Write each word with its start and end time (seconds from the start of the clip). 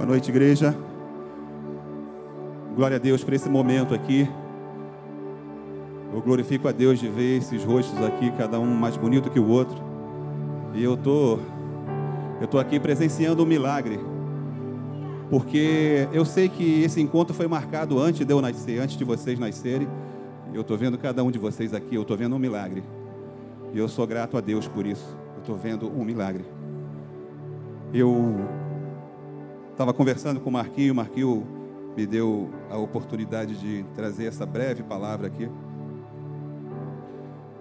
Boa 0.00 0.08
noite, 0.08 0.30
igreja. 0.30 0.74
Glória 2.74 2.96
a 2.96 2.98
Deus 2.98 3.22
por 3.22 3.34
esse 3.34 3.50
momento 3.50 3.94
aqui. 3.94 4.26
Eu 6.10 6.22
glorifico 6.22 6.66
a 6.66 6.72
Deus 6.72 6.98
de 6.98 7.06
ver 7.06 7.36
esses 7.36 7.62
rostos 7.62 8.02
aqui, 8.02 8.30
cada 8.30 8.58
um 8.58 8.74
mais 8.74 8.96
bonito 8.96 9.28
que 9.28 9.38
o 9.38 9.46
outro. 9.46 9.76
E 10.72 10.82
eu 10.82 10.96
tô, 10.96 11.38
eu 12.40 12.46
tô 12.48 12.58
aqui 12.58 12.80
presenciando 12.80 13.42
um 13.42 13.46
milagre, 13.46 14.00
porque 15.28 16.08
eu 16.14 16.24
sei 16.24 16.48
que 16.48 16.82
esse 16.82 16.98
encontro 16.98 17.34
foi 17.34 17.46
marcado 17.46 17.98
antes 17.98 18.26
de 18.26 18.32
eu 18.32 18.40
nascer, 18.40 18.80
antes 18.80 18.96
de 18.96 19.04
vocês 19.04 19.38
nascerem. 19.38 19.86
Eu 20.54 20.62
estou 20.62 20.78
vendo 20.78 20.96
cada 20.96 21.22
um 21.22 21.30
de 21.30 21.38
vocês 21.38 21.74
aqui, 21.74 21.94
eu 21.94 22.02
estou 22.02 22.16
vendo 22.16 22.34
um 22.34 22.38
milagre. 22.38 22.82
E 23.74 23.78
eu 23.78 23.86
sou 23.86 24.06
grato 24.06 24.38
a 24.38 24.40
Deus 24.40 24.66
por 24.66 24.86
isso. 24.86 25.14
Eu 25.34 25.40
estou 25.40 25.56
vendo 25.56 25.92
um 25.92 26.06
milagre. 26.06 26.46
Eu 27.92 28.38
estava 29.80 29.94
conversando 29.94 30.38
com 30.40 30.50
o 30.50 30.52
Marquinho, 30.52 30.92
o 30.92 30.96
Marquinho 30.96 31.46
me 31.96 32.06
deu 32.06 32.50
a 32.68 32.76
oportunidade 32.76 33.58
de 33.58 33.82
trazer 33.94 34.26
essa 34.26 34.44
breve 34.44 34.82
palavra 34.82 35.26
aqui. 35.26 35.48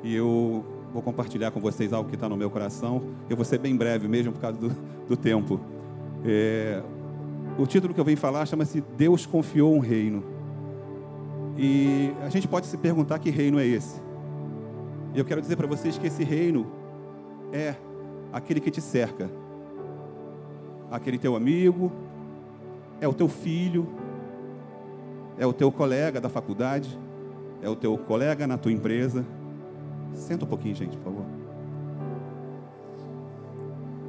E 0.03 0.13
eu 0.13 0.65
vou 0.91 1.01
compartilhar 1.01 1.49
com 1.51 1.61
vocês 1.61 1.93
algo 1.93 2.09
que 2.09 2.15
está 2.15 2.27
no 2.27 2.35
meu 2.35 2.49
coração. 2.49 3.01
Eu 3.29 3.37
vou 3.37 3.45
ser 3.45 3.57
bem 3.57 3.73
breve 3.73 4.09
mesmo 4.09 4.33
por 4.33 4.41
causa 4.41 4.57
do, 4.57 4.67
do 5.07 5.15
tempo. 5.15 5.61
É, 6.25 6.83
o 7.57 7.65
título 7.65 7.93
que 7.93 8.01
eu 8.01 8.03
vim 8.03 8.17
falar 8.17 8.45
chama-se 8.45 8.83
Deus 8.97 9.25
confiou 9.25 9.73
um 9.73 9.79
reino. 9.79 10.21
E 11.57 12.11
a 12.21 12.27
gente 12.27 12.49
pode 12.49 12.65
se 12.65 12.75
perguntar 12.75 13.19
que 13.19 13.29
reino 13.29 13.57
é 13.57 13.65
esse. 13.65 13.97
E 15.15 15.19
eu 15.19 15.23
quero 15.23 15.39
dizer 15.39 15.55
para 15.55 15.67
vocês 15.67 15.97
que 15.97 16.07
esse 16.07 16.25
reino 16.25 16.69
é 17.53 17.75
aquele 18.33 18.59
que 18.59 18.69
te 18.69 18.81
cerca. 18.81 19.31
Aquele 20.91 21.17
teu 21.17 21.35
amigo, 21.35 22.08
é 23.01 23.07
o 23.07 23.13
teu 23.13 23.27
filho, 23.27 23.87
é 25.37 25.45
o 25.45 25.53
teu 25.53 25.71
colega 25.71 26.19
da 26.19 26.29
faculdade, 26.29 26.99
é 27.61 27.69
o 27.69 27.75
teu 27.75 27.97
colega 27.97 28.45
na 28.45 28.57
tua 28.57 28.71
empresa. 28.71 29.25
Senta 30.13 30.45
um 30.45 30.47
pouquinho, 30.47 30.75
gente, 30.75 30.97
por 30.97 31.05
favor. 31.05 31.25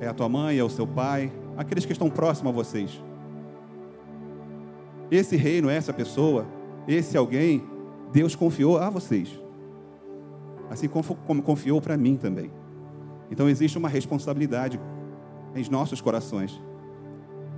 É 0.00 0.08
a 0.08 0.14
tua 0.14 0.28
mãe, 0.28 0.58
é 0.58 0.64
o 0.64 0.69
seu 0.70 0.86
pai, 0.86 1.30
aqueles 1.56 1.84
que 1.84 1.92
estão 1.92 2.08
próximos 2.10 2.52
a 2.52 2.55
vocês. 2.55 3.02
Esse 5.10 5.36
reino, 5.36 5.69
essa 5.69 5.92
pessoa, 5.92 6.47
esse 6.88 7.16
alguém, 7.16 7.62
Deus 8.12 8.34
confiou 8.34 8.78
a 8.78 8.88
vocês. 8.88 9.41
Assim 10.69 10.88
como 10.88 11.42
confiou 11.42 11.80
para 11.80 11.97
mim 11.97 12.16
também. 12.16 12.50
Então 13.30 13.48
existe 13.48 13.77
uma 13.77 13.88
responsabilidade 13.88 14.80
em 15.54 15.69
nossos 15.70 16.00
corações. 16.00 16.60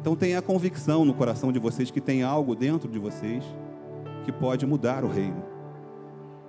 Então 0.02 0.16
tenha 0.16 0.40
a 0.40 0.42
convicção 0.42 1.04
no 1.04 1.14
coração 1.14 1.52
de 1.52 1.60
vocês 1.60 1.88
que 1.88 2.00
tem 2.00 2.24
algo 2.24 2.56
dentro 2.56 2.88
de 2.88 2.98
vocês 2.98 3.44
que 4.24 4.32
pode 4.32 4.66
mudar 4.66 5.04
o 5.04 5.08
reino. 5.08 5.40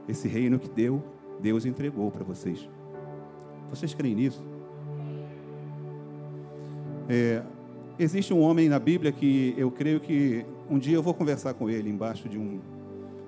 Esse 0.10 0.28
reino 0.28 0.58
que 0.58 0.68
deu, 0.68 1.04
Deus 1.40 1.64
entregou 1.64 2.10
para 2.10 2.24
vocês. 2.24 2.68
Vocês 3.70 3.94
creem 3.94 4.16
nisso? 4.16 4.44
É, 7.08 7.44
existe 8.00 8.34
um 8.34 8.42
homem 8.42 8.68
na 8.68 8.80
Bíblia 8.80 9.12
que 9.12 9.54
eu 9.56 9.70
creio 9.70 10.00
que 10.00 10.44
um 10.68 10.80
dia 10.80 10.96
eu 10.96 11.04
vou 11.04 11.14
conversar 11.14 11.54
com 11.54 11.70
ele 11.70 11.92
embaixo 11.92 12.28
de, 12.28 12.40
um, 12.40 12.60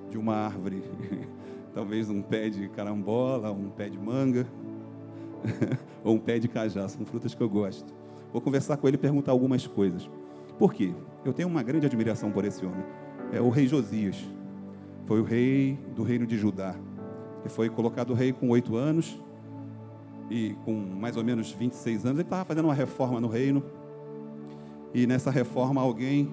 de 0.09 0.17
uma 0.17 0.37
árvore. 0.37 0.81
Talvez 1.71 2.09
um 2.09 2.23
pé 2.23 2.49
de 2.49 2.67
carambola, 2.69 3.51
um 3.51 3.69
pé 3.69 3.89
de 3.89 3.99
manga, 3.99 4.47
ou 6.03 6.15
um 6.15 6.19
pé 6.19 6.39
de 6.39 6.47
cajá, 6.47 6.87
são 6.87 7.05
frutas 7.05 7.35
que 7.35 7.43
eu 7.43 7.49
gosto. 7.49 7.93
Vou 8.35 8.41
conversar 8.41 8.75
com 8.75 8.85
ele 8.85 8.95
e 8.95 8.97
perguntar 8.97 9.31
algumas 9.31 9.65
coisas. 9.65 10.11
Por 10.59 10.73
quê? 10.73 10.93
Eu 11.23 11.31
tenho 11.31 11.47
uma 11.47 11.63
grande 11.63 11.85
admiração 11.85 12.33
por 12.33 12.43
esse 12.43 12.65
homem. 12.65 12.83
É 13.31 13.39
o 13.39 13.47
rei 13.47 13.65
Josias. 13.65 14.29
Foi 15.05 15.21
o 15.21 15.23
rei 15.23 15.79
do 15.95 16.03
reino 16.03 16.27
de 16.27 16.37
Judá. 16.37 16.75
Ele 17.39 17.47
foi 17.47 17.69
colocado 17.69 18.13
rei 18.13 18.33
com 18.33 18.49
oito 18.49 18.75
anos 18.75 19.17
e 20.29 20.53
com 20.65 20.73
mais 20.73 21.15
ou 21.15 21.23
menos 21.23 21.49
26 21.49 22.07
anos. 22.07 22.19
Ele 22.19 22.27
estava 22.27 22.43
fazendo 22.43 22.65
uma 22.65 22.73
reforma 22.73 23.21
no 23.21 23.29
reino. 23.29 23.63
E 24.93 25.07
nessa 25.07 25.31
reforma 25.31 25.79
alguém 25.79 26.29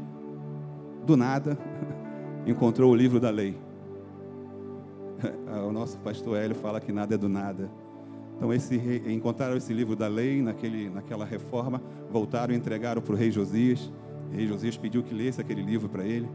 do 1.06 1.16
nada, 1.16 1.56
encontrou 2.44 2.90
o 2.90 2.96
livro 2.96 3.20
da 3.20 3.30
lei. 3.30 3.56
O 5.68 5.70
nosso 5.70 5.98
pastor 5.98 6.36
Hélio 6.36 6.56
fala 6.56 6.80
que 6.80 6.90
nada 6.90 7.14
é 7.14 7.18
do 7.18 7.28
nada. 7.28 7.70
Então, 8.42 8.52
esse, 8.52 8.74
encontraram 9.06 9.56
esse 9.56 9.72
livro 9.72 9.94
da 9.94 10.08
lei 10.08 10.42
naquele, 10.42 10.90
naquela 10.90 11.24
reforma, 11.24 11.80
voltaram 12.10 12.52
e 12.52 12.56
entregaram 12.56 13.00
para 13.00 13.14
o 13.14 13.16
rei 13.16 13.30
Josias. 13.30 13.88
O 14.32 14.34
rei 14.34 14.48
Josias 14.48 14.76
pediu 14.76 15.00
que 15.00 15.14
lesse 15.14 15.40
aquele 15.40 15.62
livro 15.62 15.88
para 15.88 16.04
ele. 16.04 16.28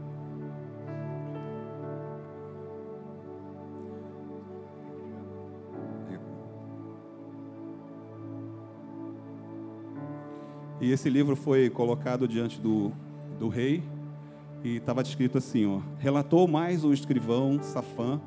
E 10.80 10.90
esse 10.90 11.10
livro 11.10 11.36
foi 11.36 11.68
colocado 11.68 12.26
diante 12.26 12.58
do, 12.58 12.90
do 13.38 13.48
rei, 13.48 13.82
e 14.64 14.76
estava 14.76 15.02
escrito 15.02 15.36
assim, 15.36 15.66
ó, 15.66 15.80
relatou 15.98 16.48
mais 16.48 16.86
o 16.86 16.92
escrivão 16.94 17.62
Safã 17.62 18.18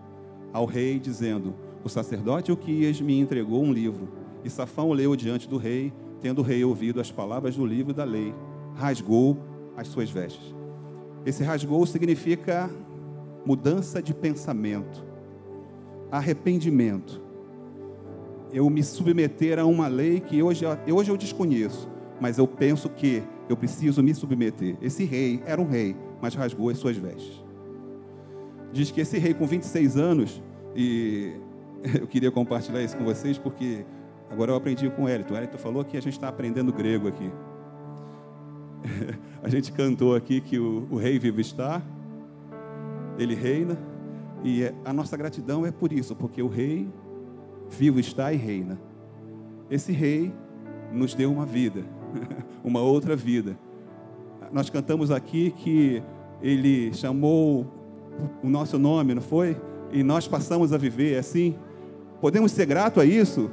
ao 0.53 0.67
rei, 0.67 0.99
dizendo, 0.99 1.70
o 1.83 1.89
sacerdote 1.89 2.51
Uquias 2.51 3.01
me 3.01 3.19
entregou 3.19 3.63
um 3.63 3.73
livro, 3.73 4.09
e 4.43 4.49
Safã 4.49 4.83
o 4.83 4.93
leu 4.93 5.15
diante 5.15 5.47
do 5.47 5.57
rei, 5.57 5.93
tendo 6.19 6.39
o 6.39 6.43
rei 6.43 6.63
ouvido 6.63 7.01
as 7.01 7.11
palavras 7.11 7.55
do 7.55 7.65
livro 7.65 7.93
da 7.93 8.03
lei, 8.03 8.33
rasgou 8.75 9.37
as 9.75 9.87
suas 9.87 10.09
vestes. 10.09 10.55
Esse 11.25 11.43
rasgou 11.43 11.85
significa 11.85 12.69
mudança 13.45 14.01
de 14.01 14.13
pensamento, 14.13 15.03
arrependimento. 16.11 17.21
Eu 18.51 18.69
me 18.69 18.83
submeter 18.83 19.57
a 19.59 19.65
uma 19.65 19.87
lei 19.87 20.19
que 20.19 20.43
hoje, 20.43 20.65
hoje 20.91 21.09
eu 21.09 21.17
desconheço, 21.17 21.89
mas 22.19 22.37
eu 22.37 22.47
penso 22.47 22.89
que 22.89 23.23
eu 23.49 23.57
preciso 23.57 24.03
me 24.03 24.13
submeter. 24.13 24.77
Esse 24.81 25.03
rei 25.03 25.41
era 25.45 25.61
um 25.61 25.67
rei, 25.67 25.95
mas 26.21 26.35
rasgou 26.35 26.69
as 26.69 26.77
suas 26.77 26.97
vestes. 26.97 27.43
Diz 28.71 28.91
que 28.91 29.01
esse 29.01 29.17
rei, 29.17 29.33
com 29.33 29.45
26 29.45 29.97
anos, 29.97 30.41
e 30.75 31.33
eu 31.99 32.07
queria 32.07 32.31
compartilhar 32.31 32.81
isso 32.81 32.97
com 32.97 33.03
vocês, 33.03 33.37
porque 33.37 33.85
agora 34.29 34.51
eu 34.51 34.55
aprendi 34.55 34.89
com 34.89 35.03
o 35.03 35.09
Elito. 35.09 35.33
O 35.33 35.37
Elito 35.37 35.57
falou 35.57 35.83
que 35.83 35.97
a 35.97 36.01
gente 36.01 36.13
está 36.13 36.27
aprendendo 36.27 36.71
grego 36.71 37.07
aqui. 37.07 37.31
A 39.43 39.49
gente 39.49 39.71
cantou 39.71 40.15
aqui 40.15 40.39
que 40.39 40.59
o, 40.59 40.87
o 40.91 40.97
rei 40.97 41.17
vivo 41.17 41.41
está, 41.41 41.81
ele 43.17 43.33
reina, 43.33 43.75
e 44.43 44.63
é, 44.63 44.73
a 44.85 44.93
nossa 44.93 45.17
gratidão 45.17 45.65
é 45.65 45.71
por 45.71 45.91
isso, 45.91 46.15
porque 46.15 46.43
o 46.43 46.47
rei 46.47 46.87
vivo 47.67 47.99
está 47.99 48.31
e 48.31 48.37
reina. 48.37 48.79
Esse 49.67 49.91
rei 49.91 50.31
nos 50.91 51.15
deu 51.15 51.31
uma 51.31 51.43
vida, 51.43 51.83
uma 52.63 52.81
outra 52.81 53.15
vida 53.15 53.57
nós 54.51 54.69
cantamos 54.69 55.11
aqui 55.11 55.51
que 55.51 56.03
ele 56.41 56.93
chamou 56.93 57.65
o 58.43 58.49
nosso 58.49 58.77
nome, 58.77 59.15
não 59.15 59.21
foi? 59.21 59.59
E 59.91 60.03
nós 60.03 60.27
passamos 60.27 60.73
a 60.73 60.77
viver 60.77 61.17
assim. 61.17 61.55
Podemos 62.21 62.51
ser 62.51 62.67
gratos 62.67 63.01
a 63.01 63.05
isso? 63.05 63.49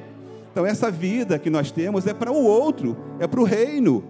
então, 0.52 0.66
essa 0.66 0.90
vida 0.90 1.38
que 1.38 1.48
nós 1.48 1.72
temos 1.72 2.06
é 2.06 2.12
para 2.12 2.30
o 2.30 2.44
outro, 2.44 2.94
é 3.18 3.26
para 3.26 3.40
o 3.40 3.44
reino, 3.44 4.04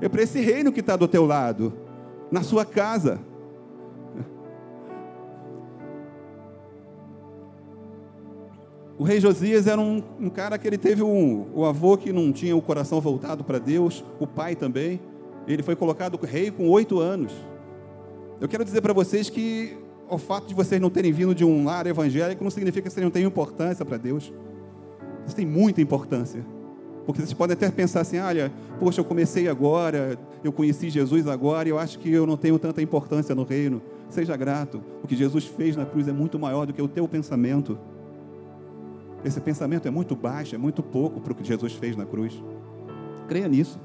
é 0.00 0.08
para 0.08 0.22
esse 0.22 0.40
reino 0.40 0.72
que 0.72 0.80
está 0.80 0.96
do 0.96 1.06
teu 1.06 1.26
lado, 1.26 1.72
na 2.32 2.42
sua 2.42 2.64
casa. 2.64 3.20
O 8.96 9.02
rei 9.02 9.20
Josias 9.20 9.66
era 9.66 9.80
um, 9.80 10.02
um 10.20 10.30
cara 10.30 10.56
que 10.56 10.66
ele 10.66 10.78
teve 10.78 11.02
um, 11.02 11.46
o 11.52 11.64
avô 11.64 11.98
que 11.98 12.12
não 12.12 12.32
tinha 12.32 12.56
o 12.56 12.62
coração 12.62 13.00
voltado 13.00 13.42
para 13.42 13.58
Deus, 13.58 14.04
o 14.20 14.26
pai 14.26 14.54
também. 14.54 15.00
Ele 15.46 15.62
foi 15.62 15.76
colocado 15.76 16.18
rei 16.22 16.50
com 16.50 16.70
oito 16.70 17.00
anos. 17.00 17.32
Eu 18.40 18.48
quero 18.48 18.64
dizer 18.64 18.80
para 18.80 18.92
vocês 18.92 19.28
que 19.28 19.76
o 20.08 20.18
fato 20.18 20.46
de 20.46 20.54
vocês 20.54 20.80
não 20.80 20.90
terem 20.90 21.12
vindo 21.12 21.34
de 21.34 21.44
um 21.44 21.64
lar 21.64 21.86
evangélico 21.86 22.42
não 22.42 22.50
significa 22.50 22.88
que 22.88 22.94
vocês 22.94 23.04
não 23.04 23.10
têm 23.10 23.24
importância 23.24 23.84
para 23.84 23.96
Deus. 23.96 24.32
Vocês 25.22 25.34
têm 25.34 25.46
muita 25.46 25.80
importância. 25.80 26.44
Porque 27.06 27.20
vocês 27.20 27.32
podem 27.32 27.54
até 27.54 27.70
pensar 27.70 28.00
assim: 28.00 28.18
olha, 28.18 28.52
poxa, 28.78 29.00
eu 29.00 29.04
comecei 29.04 29.48
agora, 29.48 30.18
eu 30.42 30.52
conheci 30.52 30.90
Jesus 30.90 31.26
agora, 31.26 31.68
e 31.68 31.70
eu 31.70 31.78
acho 31.78 31.98
que 31.98 32.10
eu 32.10 32.26
não 32.26 32.36
tenho 32.36 32.58
tanta 32.58 32.80
importância 32.82 33.34
no 33.34 33.44
reino. 33.44 33.82
Seja 34.08 34.36
grato. 34.36 34.82
O 35.02 35.06
que 35.06 35.16
Jesus 35.16 35.44
fez 35.46 35.76
na 35.76 35.84
cruz 35.84 36.08
é 36.08 36.12
muito 36.12 36.38
maior 36.38 36.66
do 36.66 36.72
que 36.72 36.82
o 36.82 36.88
teu 36.88 37.06
pensamento. 37.08 37.78
Esse 39.24 39.40
pensamento 39.40 39.88
é 39.88 39.90
muito 39.90 40.14
baixo, 40.14 40.54
é 40.54 40.58
muito 40.58 40.82
pouco 40.82 41.20
para 41.20 41.32
o 41.32 41.34
que 41.34 41.44
Jesus 41.44 41.72
fez 41.72 41.96
na 41.96 42.04
cruz. 42.04 42.42
Creia 43.26 43.48
nisso. 43.48 43.80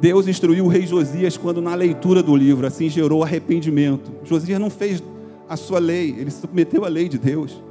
Deus 0.00 0.26
instruiu 0.26 0.64
o 0.64 0.68
rei 0.68 0.86
Josias 0.86 1.36
quando 1.36 1.60
na 1.60 1.74
leitura 1.74 2.22
do 2.22 2.34
livro 2.34 2.66
assim 2.66 2.88
gerou 2.88 3.22
arrependimento. 3.22 4.10
Josias 4.24 4.58
não 4.58 4.70
fez 4.70 5.02
a 5.48 5.56
sua 5.56 5.78
lei, 5.78 6.14
ele 6.18 6.30
submeteu 6.30 6.84
a 6.84 6.88
lei 6.88 7.08
de 7.08 7.18
Deus. 7.18 7.62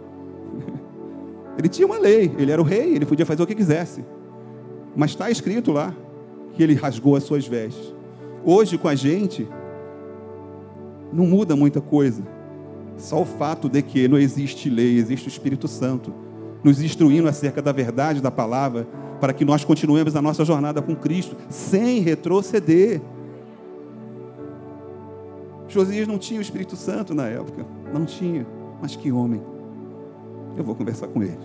Ele 1.57 1.67
tinha 1.67 1.85
uma 1.85 1.97
lei, 1.97 2.31
ele 2.37 2.53
era 2.53 2.61
o 2.61 2.63
rei, 2.63 2.95
ele 2.95 3.05
podia 3.05 3.25
fazer 3.25 3.43
o 3.43 3.45
que 3.45 3.53
quisesse. 3.53 4.01
Mas 4.95 5.11
está 5.11 5.29
escrito 5.29 5.73
lá 5.73 5.93
que 6.53 6.63
ele 6.63 6.73
rasgou 6.73 7.17
as 7.17 7.23
suas 7.23 7.45
vestes. 7.45 7.93
Hoje 8.45 8.77
com 8.77 8.87
a 8.87 8.95
gente, 8.95 9.45
não 11.11 11.25
muda 11.25 11.57
muita 11.57 11.81
coisa. 11.81 12.23
Só 12.97 13.21
o 13.21 13.25
fato 13.25 13.67
de 13.67 13.81
que 13.81 14.07
não 14.07 14.17
existe 14.17 14.69
lei, 14.69 14.97
existe 14.97 15.27
o 15.27 15.29
Espírito 15.29 15.67
Santo, 15.67 16.13
nos 16.63 16.81
instruindo 16.81 17.27
acerca 17.27 17.61
da 17.61 17.73
verdade 17.73 18.21
da 18.21 18.31
palavra, 18.31 18.87
para 19.19 19.33
que 19.33 19.43
nós 19.43 19.63
continuemos 19.63 20.15
a 20.15 20.21
nossa 20.21 20.45
jornada 20.45 20.81
com 20.81 20.95
Cristo, 20.95 21.35
sem 21.49 21.99
retroceder. 21.99 23.01
Josias 25.67 26.07
não 26.07 26.17
tinha 26.17 26.39
o 26.39 26.41
Espírito 26.41 26.75
Santo 26.75 27.13
na 27.13 27.27
época, 27.27 27.65
não 27.93 28.05
tinha, 28.05 28.45
mas 28.81 28.95
que 28.95 29.11
homem. 29.11 29.41
Eu 30.57 30.63
vou 30.63 30.73
conversar 30.75 31.07
com 31.07 31.21
ele. 31.21 31.37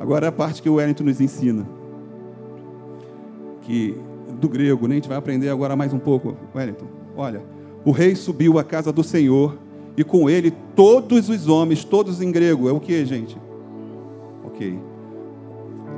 Agora 0.00 0.26
é 0.26 0.28
a 0.28 0.32
parte 0.32 0.60
que 0.60 0.68
o 0.68 0.74
Wellington 0.74 1.04
nos 1.04 1.20
ensina, 1.20 1.66
que 3.62 3.96
do 4.40 4.48
grego, 4.48 4.86
né? 4.86 4.94
a 4.94 4.96
gente 4.96 5.08
vai 5.08 5.16
aprender 5.16 5.48
agora 5.48 5.76
mais 5.76 5.92
um 5.92 5.98
pouco, 5.98 6.36
Wellington. 6.54 6.86
Olha, 7.16 7.42
o 7.84 7.90
rei 7.90 8.14
subiu 8.16 8.58
à 8.58 8.64
casa 8.64 8.92
do 8.92 9.04
Senhor 9.04 9.56
e 9.96 10.02
com 10.02 10.28
ele 10.28 10.50
todos 10.74 11.28
os 11.28 11.48
homens, 11.48 11.84
todos 11.84 12.20
em 12.20 12.32
grego, 12.32 12.68
é 12.68 12.72
o 12.72 12.80
que, 12.80 13.04
gente? 13.04 13.38
Ok. 14.44 14.93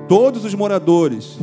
Todos 0.08 0.44
os 0.44 0.55
moradores 0.55 1.38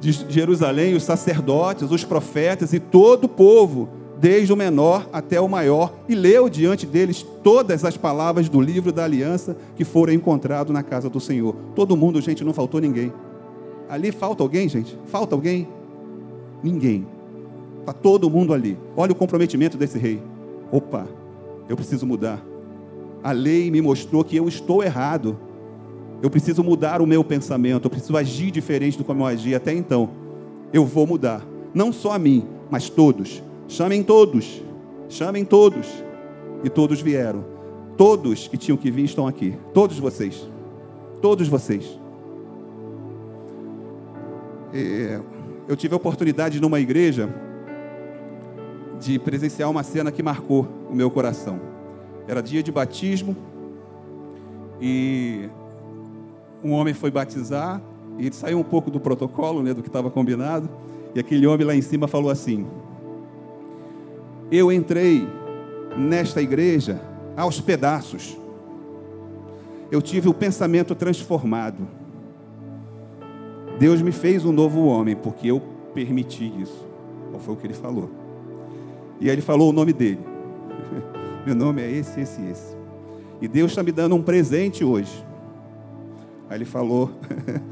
de 0.00 0.12
Jerusalém, 0.28 0.94
os 0.94 1.02
sacerdotes, 1.02 1.90
os 1.90 2.04
profetas 2.04 2.72
e 2.72 2.80
todo 2.80 3.24
o 3.24 3.28
povo, 3.28 3.88
desde 4.18 4.52
o 4.52 4.56
menor 4.56 5.08
até 5.12 5.40
o 5.40 5.48
maior, 5.48 5.92
e 6.08 6.14
leu 6.14 6.48
diante 6.48 6.86
deles 6.86 7.24
todas 7.42 7.84
as 7.84 7.96
palavras 7.96 8.48
do 8.48 8.60
livro 8.60 8.92
da 8.92 9.04
aliança 9.04 9.56
que 9.76 9.84
foram 9.84 10.12
encontrado 10.12 10.72
na 10.72 10.82
casa 10.82 11.08
do 11.08 11.20
Senhor. 11.20 11.54
Todo 11.74 11.96
mundo, 11.96 12.20
gente, 12.20 12.44
não 12.44 12.52
faltou 12.52 12.80
ninguém. 12.80 13.12
Ali 13.88 14.10
falta 14.10 14.42
alguém, 14.42 14.68
gente? 14.68 14.98
Falta 15.06 15.34
alguém? 15.34 15.68
Ninguém. 16.62 17.06
Está 17.80 17.92
todo 17.92 18.28
mundo 18.28 18.52
ali. 18.52 18.76
Olha 18.96 19.12
o 19.12 19.14
comprometimento 19.14 19.76
desse 19.76 19.98
rei. 19.98 20.20
Opa, 20.72 21.06
eu 21.68 21.76
preciso 21.76 22.04
mudar. 22.04 22.44
A 23.22 23.30
lei 23.32 23.70
me 23.70 23.80
mostrou 23.80 24.24
que 24.24 24.36
eu 24.36 24.48
estou 24.48 24.82
errado. 24.82 25.38
Eu 26.26 26.30
preciso 26.30 26.64
mudar 26.64 27.00
o 27.00 27.06
meu 27.06 27.22
pensamento. 27.22 27.84
Eu 27.84 27.90
preciso 27.90 28.16
agir 28.16 28.50
diferente 28.50 28.98
do 28.98 29.04
como 29.04 29.22
eu 29.22 29.26
agi 29.26 29.54
até 29.54 29.72
então. 29.72 30.10
Eu 30.72 30.84
vou 30.84 31.06
mudar. 31.06 31.46
Não 31.72 31.92
só 31.92 32.10
a 32.14 32.18
mim, 32.18 32.44
mas 32.68 32.90
todos. 32.90 33.40
Chamem 33.68 34.02
todos. 34.02 34.60
Chamem 35.08 35.44
todos. 35.44 35.86
E 36.64 36.68
todos 36.68 37.00
vieram. 37.00 37.44
Todos 37.96 38.48
que 38.48 38.56
tinham 38.56 38.76
que 38.76 38.90
vir 38.90 39.04
estão 39.04 39.28
aqui. 39.28 39.54
Todos 39.72 40.00
vocês. 40.00 40.44
Todos 41.22 41.46
vocês. 41.46 41.96
É, 44.74 45.20
eu 45.68 45.76
tive 45.76 45.94
a 45.94 45.96
oportunidade 45.96 46.60
numa 46.60 46.80
igreja 46.80 47.32
de 48.98 49.16
presenciar 49.16 49.70
uma 49.70 49.84
cena 49.84 50.10
que 50.10 50.24
marcou 50.24 50.66
o 50.90 50.94
meu 50.96 51.08
coração. 51.08 51.60
Era 52.26 52.42
dia 52.42 52.64
de 52.64 52.72
batismo 52.72 53.36
e 54.80 55.48
um 56.62 56.72
homem 56.72 56.94
foi 56.94 57.10
batizar 57.10 57.80
e 58.18 58.26
ele 58.26 58.34
saiu 58.34 58.58
um 58.58 58.64
pouco 58.64 58.90
do 58.90 58.98
protocolo, 58.98 59.62
né, 59.62 59.74
do 59.74 59.82
que 59.82 59.88
estava 59.88 60.10
combinado, 60.10 60.68
e 61.14 61.20
aquele 61.20 61.46
homem 61.46 61.66
lá 61.66 61.74
em 61.74 61.82
cima 61.82 62.06
falou 62.06 62.30
assim: 62.30 62.66
Eu 64.50 64.70
entrei 64.72 65.26
nesta 65.96 66.42
igreja 66.42 67.00
aos 67.36 67.60
pedaços. 67.60 68.36
Eu 69.90 70.02
tive 70.02 70.28
o 70.28 70.34
pensamento 70.34 70.94
transformado. 70.94 71.86
Deus 73.78 74.00
me 74.02 74.10
fez 74.10 74.44
um 74.44 74.52
novo 74.52 74.86
homem 74.86 75.14
porque 75.14 75.48
eu 75.48 75.60
permiti 75.94 76.52
isso. 76.60 76.86
Qual 77.30 77.40
foi 77.40 77.54
o 77.54 77.56
que 77.56 77.66
ele 77.66 77.74
falou? 77.74 78.10
E 79.20 79.26
aí 79.26 79.34
ele 79.34 79.42
falou 79.42 79.70
o 79.70 79.72
nome 79.72 79.92
dele. 79.92 80.20
Meu 81.46 81.54
nome 81.54 81.82
é 81.82 81.90
esse, 81.90 82.20
esse, 82.20 82.42
esse. 82.46 82.76
E 83.40 83.46
Deus 83.46 83.70
está 83.72 83.82
me 83.82 83.92
dando 83.92 84.14
um 84.14 84.22
presente 84.22 84.82
hoje. 84.82 85.25
Aí 86.48 86.58
ele 86.58 86.64
falou 86.64 87.10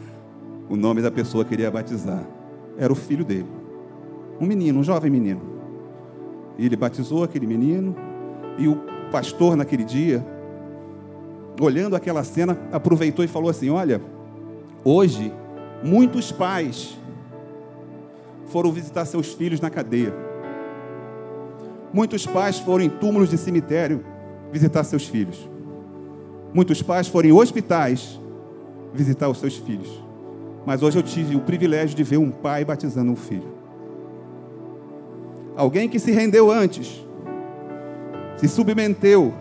o 0.69 0.77
nome 0.77 1.01
da 1.01 1.11
pessoa 1.11 1.45
que 1.45 1.55
ele 1.55 1.63
ia 1.63 1.71
batizar. 1.71 2.25
Era 2.77 2.93
o 2.93 2.97
filho 2.97 3.25
dele. 3.25 3.47
Um 4.41 4.47
menino, 4.47 4.81
um 4.81 4.85
jovem 4.85 5.11
menino. 5.11 5.41
E 6.59 6.67
ele 6.67 6.77
batizou 6.77 7.23
aquele 7.23 7.47
menino. 7.47 7.95
E 8.59 8.67
o 8.67 8.77
pastor, 9.11 9.57
naquele 9.57 9.85
dia, 9.85 10.25
olhando 11.61 11.95
aquela 11.95 12.25
cena, 12.25 12.59
aproveitou 12.73 13.25
e 13.25 13.29
falou 13.29 13.49
assim: 13.49 13.71
Olha, 13.71 14.01
hoje, 14.85 15.33
muitos 15.83 16.33
pais 16.33 16.99
foram 18.47 18.73
visitar 18.73 19.05
seus 19.05 19.33
filhos 19.33 19.61
na 19.61 19.71
cadeia. 19.71 20.15
Muitos 21.93 22.27
pais 22.27 22.59
foram 22.59 22.85
em 22.85 22.89
túmulos 22.89 23.31
de 23.31 23.39
cemitério 23.39 24.05
visitar 24.51 24.83
seus 24.83 25.07
filhos. 25.07 25.49
Muitos 26.53 26.83
pais 26.83 27.07
foram 27.07 27.29
em 27.29 27.33
hospitais 27.33 28.21
visitar 28.95 29.29
os 29.29 29.39
seus 29.39 29.57
filhos. 29.57 30.03
Mas 30.65 30.83
hoje 30.83 30.99
eu 30.99 31.03
tive 31.03 31.37
o 31.37 31.41
privilégio 31.41 31.97
de 31.97 32.03
ver 32.03 32.17
um 32.17 32.31
pai 32.31 32.65
batizando 32.65 33.11
um 33.11 33.17
filho. 33.17 33.53
Alguém 35.57 35.89
que 35.89 35.99
se 35.99 36.11
rendeu 36.11 36.51
antes, 36.51 37.05
se 38.37 38.49
submeteu 38.49 39.35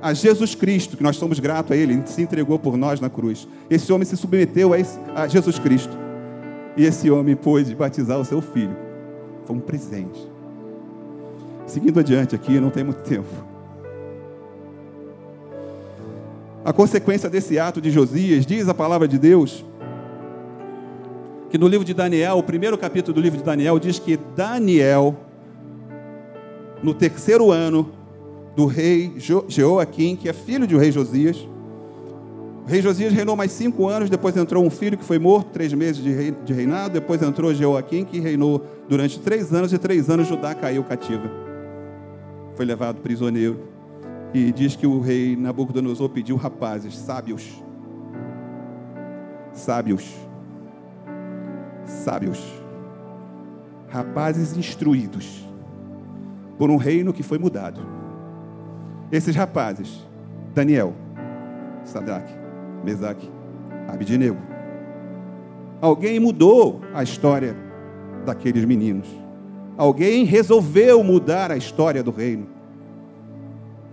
a 0.00 0.12
Jesus 0.12 0.54
Cristo, 0.54 0.96
que 0.96 1.02
nós 1.02 1.16
somos 1.16 1.38
gratos 1.38 1.72
a 1.72 1.76
Ele, 1.76 1.92
Ele 1.92 2.06
se 2.06 2.22
entregou 2.22 2.58
por 2.58 2.76
nós 2.76 3.00
na 3.00 3.08
cruz. 3.08 3.46
Esse 3.70 3.92
homem 3.92 4.04
se 4.04 4.16
submeteu 4.16 4.72
a 5.14 5.28
Jesus 5.28 5.58
Cristo. 5.58 5.96
E 6.76 6.84
esse 6.84 7.10
homem 7.10 7.36
pôde 7.36 7.74
batizar 7.74 8.18
o 8.18 8.24
seu 8.24 8.40
filho. 8.40 8.76
Foi 9.44 9.54
um 9.54 9.60
presente. 9.60 10.28
Seguindo 11.66 12.00
adiante 12.00 12.34
aqui, 12.34 12.58
não 12.58 12.70
tem 12.70 12.82
muito 12.82 13.02
tempo. 13.02 13.51
A 16.64 16.72
consequência 16.72 17.28
desse 17.28 17.58
ato 17.58 17.80
de 17.80 17.90
Josias, 17.90 18.46
diz 18.46 18.68
a 18.68 18.74
palavra 18.74 19.08
de 19.08 19.18
Deus, 19.18 19.64
que 21.50 21.58
no 21.58 21.66
livro 21.66 21.84
de 21.84 21.92
Daniel, 21.92 22.38
o 22.38 22.42
primeiro 22.42 22.78
capítulo 22.78 23.14
do 23.14 23.20
livro 23.20 23.38
de 23.38 23.44
Daniel, 23.44 23.78
diz 23.78 23.98
que 23.98 24.16
Daniel, 24.36 25.16
no 26.82 26.94
terceiro 26.94 27.50
ano 27.50 27.90
do 28.54 28.66
rei 28.66 29.12
Jeoaquim, 29.48 30.14
que 30.14 30.28
é 30.28 30.32
filho 30.32 30.66
do 30.66 30.78
rei 30.78 30.92
Josias, 30.92 31.48
o 32.64 32.68
rei 32.68 32.80
Josias 32.80 33.12
reinou 33.12 33.34
mais 33.34 33.50
cinco 33.50 33.88
anos, 33.88 34.08
depois 34.08 34.36
entrou 34.36 34.64
um 34.64 34.70
filho 34.70 34.96
que 34.96 35.04
foi 35.04 35.18
morto, 35.18 35.50
três 35.50 35.72
meses 35.72 36.02
de 36.02 36.52
reinado, 36.52 36.94
depois 36.94 37.20
entrou 37.20 37.52
Jeoaquim, 37.52 38.04
que 38.04 38.20
reinou 38.20 38.64
durante 38.88 39.18
três 39.18 39.52
anos, 39.52 39.72
e 39.72 39.78
três 39.78 40.08
anos 40.08 40.28
Judá 40.28 40.54
caiu 40.54 40.84
cativa 40.84 41.42
foi 42.54 42.64
levado 42.64 43.00
prisioneiro. 43.00 43.71
E 44.34 44.50
diz 44.50 44.74
que 44.74 44.86
o 44.86 45.00
rei 45.00 45.36
Nabucodonosor 45.36 46.08
pediu 46.08 46.36
rapazes, 46.36 46.96
sábios. 46.96 47.62
Sábios. 49.52 50.10
Sábios. 51.84 52.40
Rapazes 53.88 54.56
instruídos 54.56 55.46
por 56.56 56.70
um 56.70 56.76
reino 56.76 57.12
que 57.12 57.22
foi 57.22 57.38
mudado. 57.38 57.80
Esses 59.10 59.36
rapazes, 59.36 60.06
Daniel, 60.54 60.94
Sadraque, 61.84 62.32
Mesaque, 62.82 63.30
Abidineu. 63.88 64.36
Alguém 65.80 66.18
mudou 66.18 66.80
a 66.94 67.02
história 67.02 67.54
daqueles 68.24 68.64
meninos. 68.64 69.08
Alguém 69.76 70.24
resolveu 70.24 71.02
mudar 71.04 71.50
a 71.50 71.56
história 71.56 72.02
do 72.02 72.10
reino. 72.10 72.46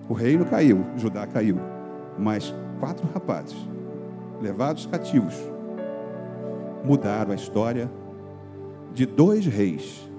O 0.09 0.13
reino 0.13 0.43
caiu, 0.43 0.83
Judá 0.97 1.27
caiu. 1.27 1.59
Mas 2.17 2.53
quatro 2.79 3.07
rapazes, 3.13 3.55
levados 4.41 4.87
cativos, 4.87 5.35
mudaram 6.83 7.31
a 7.31 7.35
história 7.35 7.89
de 8.91 9.05
dois 9.05 9.45
reis. 9.45 10.09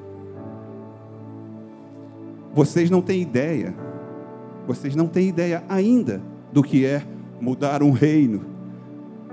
Vocês 2.54 2.88
não 2.88 3.02
têm 3.02 3.20
ideia, 3.20 3.75
vocês 4.66 4.94
não 4.94 5.09
têm 5.09 5.28
ideia 5.28 5.64
ainda 5.68 6.23
do 6.52 6.62
que 6.62 6.87
é 6.87 7.02
mudar 7.40 7.82
um 7.82 7.90
reino, 7.90 8.44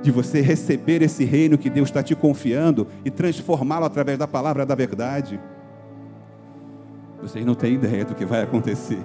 de 0.01 0.11
você 0.11 0.41
receber 0.41 1.01
esse 1.01 1.23
reino 1.23 1.57
que 1.57 1.69
Deus 1.69 1.89
está 1.89 2.01
te 2.01 2.15
confiando 2.15 2.87
e 3.05 3.11
transformá-lo 3.11 3.85
através 3.85 4.17
da 4.17 4.27
palavra 4.27 4.65
da 4.65 4.75
verdade. 4.75 5.39
Vocês 7.21 7.45
não 7.45 7.55
têm 7.55 7.73
ideia 7.73 8.05
do 8.05 8.15
que 8.15 8.25
vai 8.25 8.41
acontecer. 8.41 8.99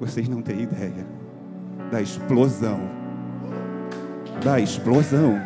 Vocês 0.00 0.28
não 0.28 0.40
têm 0.40 0.62
ideia 0.62 1.06
da 1.90 2.00
explosão. 2.00 2.80
Da 4.42 4.58
explosão. 4.58 5.38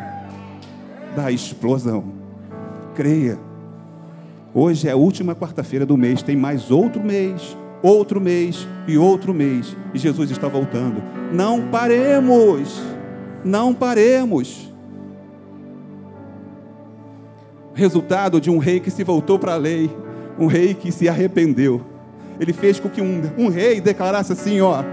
Da 1.15 1.31
explosão. 1.31 2.05
Creia. 2.95 3.37
Hoje 4.53 4.87
é 4.87 4.91
a 4.91 4.95
última 4.95 5.35
quarta-feira 5.35 5.85
do 5.85 5.97
mês, 5.97 6.23
tem 6.23 6.37
mais 6.37 6.71
outro 6.71 7.03
mês, 7.03 7.57
outro 7.83 8.21
mês 8.21 8.65
e 8.87 8.97
outro 8.97 9.33
mês, 9.33 9.75
e 9.93 9.99
Jesus 9.99 10.31
está 10.31 10.47
voltando. 10.47 11.03
Não 11.33 11.67
paremos. 11.67 12.81
Não 13.43 13.73
paremos. 13.73 14.73
resultado 17.75 18.39
de 18.39 18.49
um 18.49 18.57
rei 18.57 18.79
que 18.79 18.89
se 18.89 19.03
voltou 19.03 19.37
para 19.37 19.53
a 19.53 19.57
lei, 19.57 19.91
um 20.39 20.47
rei 20.47 20.73
que 20.73 20.91
se 20.91 21.09
arrependeu. 21.09 21.81
Ele 22.39 22.53
fez 22.53 22.79
com 22.79 22.89
que 22.89 23.01
um, 23.01 23.21
um 23.37 23.47
rei 23.47 23.79
declarasse 23.79 24.33
assim, 24.33 24.59
ó, 24.61 24.83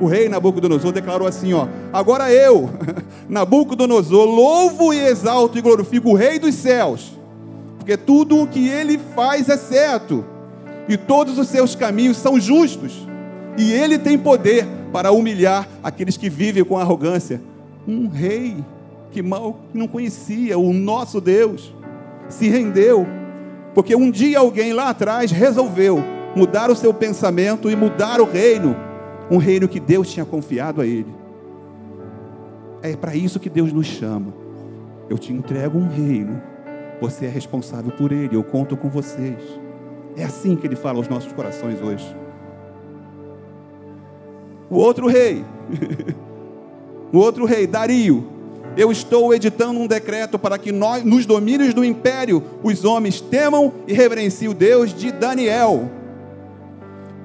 o 0.00 0.06
rei 0.06 0.28
Nabucodonosor 0.28 0.92
declarou 0.92 1.26
assim, 1.26 1.52
ó: 1.52 1.66
Agora 1.92 2.32
eu, 2.32 2.70
Nabucodonosor, 3.28 4.26
louvo 4.26 4.92
e 4.92 4.98
exalto 4.98 5.58
e 5.58 5.60
glorifico 5.60 6.10
o 6.10 6.14
rei 6.14 6.38
dos 6.38 6.54
céus, 6.54 7.12
porque 7.78 7.96
tudo 7.96 8.40
o 8.40 8.46
que 8.46 8.68
ele 8.68 8.98
faz 9.14 9.48
é 9.48 9.56
certo, 9.56 10.24
e 10.88 10.96
todos 10.96 11.38
os 11.38 11.48
seus 11.48 11.74
caminhos 11.74 12.16
são 12.16 12.38
justos, 12.38 13.06
e 13.56 13.72
ele 13.72 13.98
tem 13.98 14.16
poder 14.16 14.66
para 14.92 15.10
humilhar 15.10 15.68
aqueles 15.82 16.16
que 16.16 16.30
vivem 16.30 16.64
com 16.64 16.78
arrogância. 16.78 17.40
Um 17.86 18.08
rei 18.08 18.56
que 19.10 19.22
mal 19.22 19.58
não 19.72 19.88
conhecia 19.88 20.58
o 20.58 20.72
nosso 20.72 21.20
Deus 21.20 21.72
se 22.28 22.48
rendeu, 22.48 23.06
porque 23.74 23.96
um 23.96 24.10
dia 24.10 24.38
alguém 24.38 24.72
lá 24.72 24.90
atrás 24.90 25.30
resolveu 25.30 26.17
mudar 26.38 26.70
o 26.70 26.76
seu 26.76 26.94
pensamento 26.94 27.70
e 27.70 27.76
mudar 27.76 28.20
o 28.20 28.24
reino 28.24 28.88
um 29.30 29.36
reino 29.36 29.68
que 29.68 29.78
Deus 29.78 30.10
tinha 30.10 30.24
confiado 30.24 30.80
a 30.80 30.86
ele. 30.86 31.14
É 32.82 32.96
para 32.96 33.14
isso 33.14 33.40
que 33.40 33.50
Deus 33.50 33.72
nos 33.72 33.86
chama. 33.86 34.32
Eu 35.08 35.18
te 35.18 35.32
entrego 35.32 35.78
um 35.78 35.88
reino, 35.88 36.40
você 37.00 37.26
é 37.26 37.28
responsável 37.28 37.90
por 37.92 38.12
ele, 38.12 38.36
eu 38.36 38.44
conto 38.44 38.76
com 38.76 38.88
vocês. 38.88 39.38
É 40.16 40.24
assim 40.24 40.56
que 40.56 40.66
ele 40.66 40.76
fala 40.76 40.98
aos 40.98 41.08
nossos 41.08 41.32
corações 41.32 41.80
hoje. 41.80 42.16
O 44.70 44.76
outro 44.76 45.06
rei, 45.06 45.44
o 47.12 47.18
outro 47.18 47.44
rei, 47.46 47.66
Dario, 47.66 48.26
eu 48.76 48.92
estou 48.92 49.34
editando 49.34 49.80
um 49.80 49.86
decreto 49.86 50.38
para 50.38 50.58
que 50.58 50.70
nós, 50.70 51.02
nos 51.04 51.24
domínios 51.24 51.72
do 51.72 51.84
império, 51.84 52.42
os 52.62 52.84
homens 52.84 53.20
temam 53.20 53.72
e 53.86 53.92
reverenciem 53.92 54.48
o 54.48 54.54
Deus 54.54 54.92
de 54.94 55.10
Daniel 55.10 55.97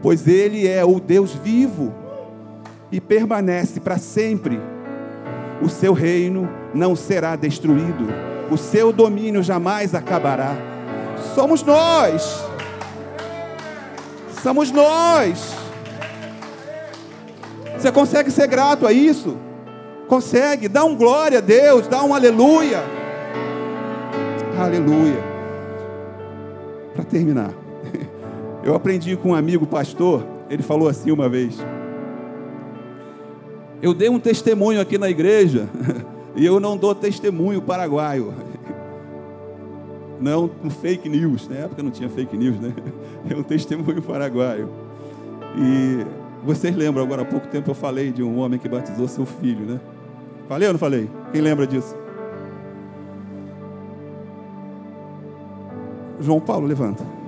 pois 0.04 0.28
Ele 0.28 0.68
é 0.68 0.84
o 0.84 1.00
Deus 1.00 1.34
vivo 1.34 1.94
e 2.92 3.00
permanece 3.00 3.80
para 3.80 3.98
sempre. 3.98 4.60
O 5.62 5.70
seu 5.70 5.94
reino 5.94 6.50
não 6.76 6.94
será 6.94 7.38
destruído, 7.38 8.06
o 8.52 8.58
seu 8.58 8.92
domínio 8.92 9.42
jamais 9.42 9.96
acabará. 9.96 10.56
Somos 11.34 11.64
nós, 11.64 12.44
somos 14.44 14.70
nós. 14.70 15.56
Você 17.78 17.92
consegue 17.92 18.30
ser 18.30 18.48
grato 18.48 18.86
a 18.86 18.92
isso? 18.92 19.38
Consegue? 20.10 20.68
Dá 20.68 20.84
um 20.84 20.98
glória 20.98 21.38
a 21.38 21.42
Deus, 21.42 21.88
dá 21.88 22.04
um 22.04 22.14
aleluia. 22.14 22.84
Aleluia. 24.60 25.24
Para 26.94 27.06
terminar. 27.06 27.63
Eu 28.64 28.74
aprendi 28.74 29.18
com 29.18 29.30
um 29.30 29.36
amigo 29.36 29.68
pastor, 29.68 30.26
ele 30.50 30.64
falou 30.64 30.88
assim 30.88 31.12
uma 31.12 31.28
vez. 31.28 31.58
Eu 33.82 33.94
dei 33.94 34.08
um 34.08 34.20
testemunho 34.20 34.80
aqui 34.80 34.98
na 34.98 35.10
igreja 35.10 35.68
e 36.34 36.46
eu 36.46 36.62
não 36.62 36.78
dou 36.78 36.96
testemunho 36.96 37.62
paraguaio. 37.62 38.34
Não 40.22 40.50
um 40.64 40.70
fake 40.70 41.10
news, 41.10 41.50
na 41.50 41.58
época 41.58 41.84
não 41.84 41.92
tinha 41.92 42.10
fake 42.10 42.38
news, 42.38 42.58
né? 42.58 42.74
É 43.30 43.36
um 43.36 43.44
testemunho 43.44 44.02
paraguaio. 44.02 44.70
E 45.58 46.06
vocês 46.46 46.76
lembram, 46.76 47.04
agora 47.04 47.22
há 47.22 47.26
pouco 47.26 47.48
tempo 47.48 47.70
eu 47.72 47.76
falei 47.76 48.12
de 48.12 48.24
um 48.24 48.40
homem 48.40 48.60
que 48.60 48.68
batizou 48.68 49.08
seu 49.08 49.26
filho, 49.26 49.66
né? 49.66 49.80
Falei 50.48 50.68
ou 50.68 50.74
não 50.74 50.80
falei? 50.80 51.10
Quem 51.32 51.42
lembra 51.42 51.68
disso? 51.68 51.96
João 56.20 56.40
Paulo, 56.40 56.68
levanta 56.68 57.23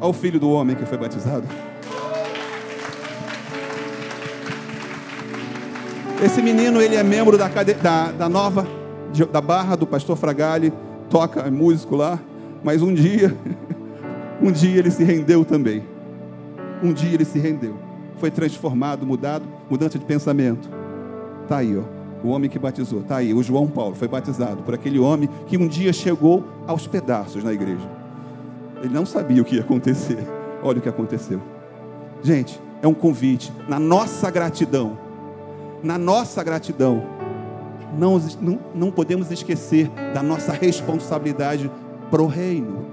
ao 0.00 0.12
filho 0.12 0.40
do 0.40 0.50
homem 0.50 0.74
que 0.74 0.86
foi 0.86 0.96
batizado. 0.96 1.46
Esse 6.22 6.42
menino, 6.42 6.80
ele 6.80 6.96
é 6.96 7.02
membro 7.02 7.38
da, 7.38 7.48
da, 7.48 8.12
da 8.12 8.28
nova, 8.28 8.66
da 9.30 9.40
barra 9.40 9.76
do 9.76 9.86
pastor 9.86 10.16
Fragale, 10.16 10.72
toca 11.08 11.40
é 11.40 11.50
músico 11.50 11.96
lá, 11.96 12.18
mas 12.62 12.82
um 12.82 12.92
dia, 12.92 13.34
um 14.40 14.50
dia 14.50 14.78
ele 14.78 14.90
se 14.90 15.02
rendeu 15.04 15.44
também. 15.44 15.82
Um 16.82 16.92
dia 16.92 17.14
ele 17.14 17.24
se 17.24 17.38
rendeu. 17.38 17.74
Foi 18.16 18.30
transformado, 18.30 19.06
mudado, 19.06 19.46
mudança 19.68 19.98
de 19.98 20.04
pensamento. 20.04 20.68
Tá 21.48 21.58
aí, 21.58 21.76
ó. 21.76 21.82
O 22.22 22.28
homem 22.28 22.50
que 22.50 22.58
batizou, 22.58 23.02
tá 23.02 23.16
aí, 23.16 23.32
o 23.32 23.42
João 23.42 23.66
Paulo 23.66 23.94
foi 23.94 24.06
batizado 24.06 24.62
por 24.62 24.74
aquele 24.74 24.98
homem 24.98 25.26
que 25.46 25.56
um 25.56 25.66
dia 25.66 25.90
chegou 25.90 26.44
aos 26.66 26.86
pedaços 26.86 27.42
na 27.42 27.50
igreja. 27.50 27.99
Ele 28.80 28.92
não 28.94 29.04
sabia 29.04 29.42
o 29.42 29.44
que 29.44 29.56
ia 29.56 29.62
acontecer. 29.62 30.18
Olha 30.62 30.78
o 30.78 30.82
que 30.82 30.88
aconteceu. 30.88 31.40
Gente, 32.22 32.60
é 32.82 32.86
um 32.86 32.94
convite. 32.94 33.52
Na 33.68 33.78
nossa 33.78 34.30
gratidão, 34.30 34.98
na 35.82 35.98
nossa 35.98 36.42
gratidão, 36.42 37.02
não, 37.98 38.18
não, 38.40 38.58
não 38.74 38.90
podemos 38.90 39.30
esquecer 39.30 39.88
da 40.14 40.22
nossa 40.22 40.52
responsabilidade 40.52 41.70
para 42.10 42.22
o 42.22 42.26
reino. 42.26 42.86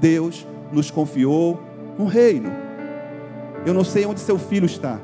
Deus 0.00 0.46
nos 0.72 0.90
confiou 0.90 1.60
um 1.98 2.06
reino. 2.06 2.50
Eu 3.64 3.72
não 3.72 3.84
sei 3.84 4.04
onde 4.06 4.20
seu 4.20 4.38
filho 4.38 4.66
está. 4.66 4.98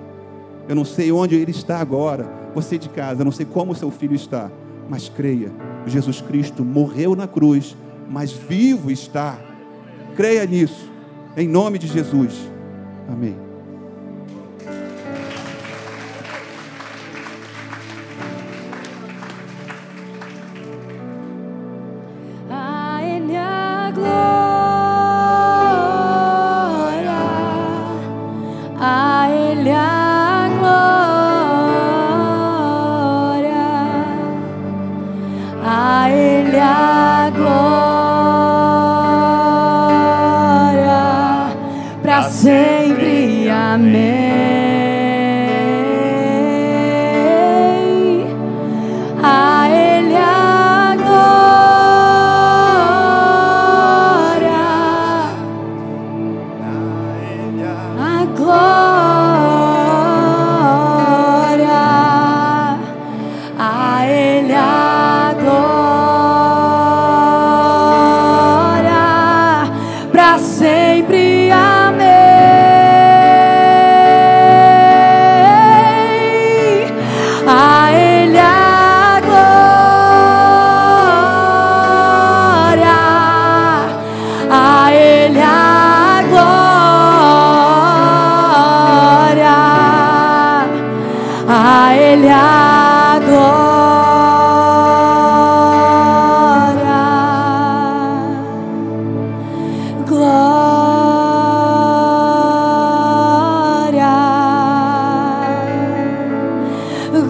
Eu 0.69 0.75
não 0.75 0.85
sei 0.85 1.11
onde 1.11 1.35
ele 1.35 1.51
está 1.51 1.79
agora. 1.79 2.29
Você 2.55 2.77
de 2.77 2.89
casa, 2.89 3.23
eu 3.23 3.25
não 3.25 3.33
sei 3.33 3.47
como 3.47 3.75
seu 3.75 3.91
filho 3.91 4.15
está. 4.15 4.51
Mas 4.89 5.09
creia, 5.09 5.53
Jesus 5.87 6.21
Cristo 6.21 6.65
morreu 6.65 7.15
na 7.15 7.29
cruz, 7.29 7.77
mas 8.09 8.33
vivo 8.33 8.91
está 8.91 9.39
Creia 10.17 10.45
nisso, 10.47 10.91
em 11.37 11.49
nome 11.49 11.79
de 11.79 11.87
Jesus. 11.87 12.35
Amém. 13.09 13.50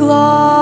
glory. 0.01 0.60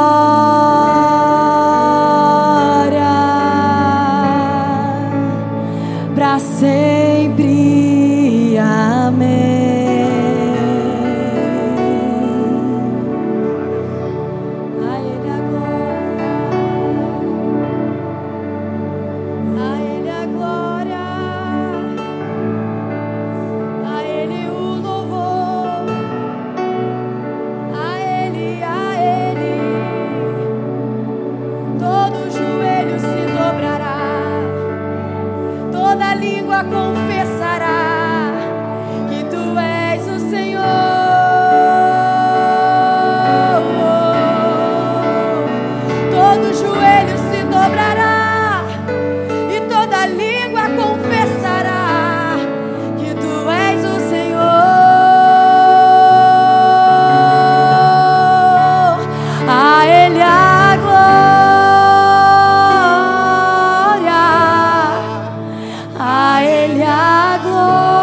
Ele 66.44 66.82
a 66.82 67.38
glória, 67.42 67.97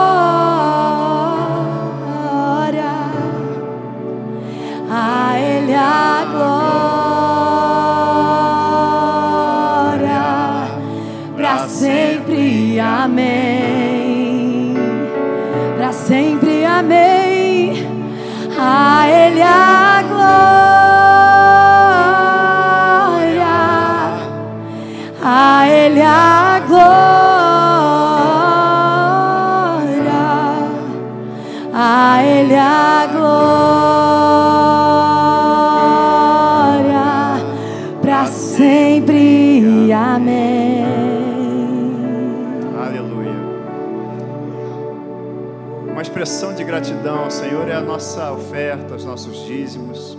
nossa 47.96 48.30
oferta, 48.34 48.94
os 48.94 49.06
nossos 49.06 49.46
dízimos. 49.46 50.18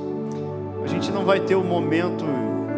A 0.83 0.87
gente 0.87 1.13
não 1.13 1.27
vai 1.27 1.41
ter 1.41 1.57
o 1.57 1.63
momento 1.63 2.25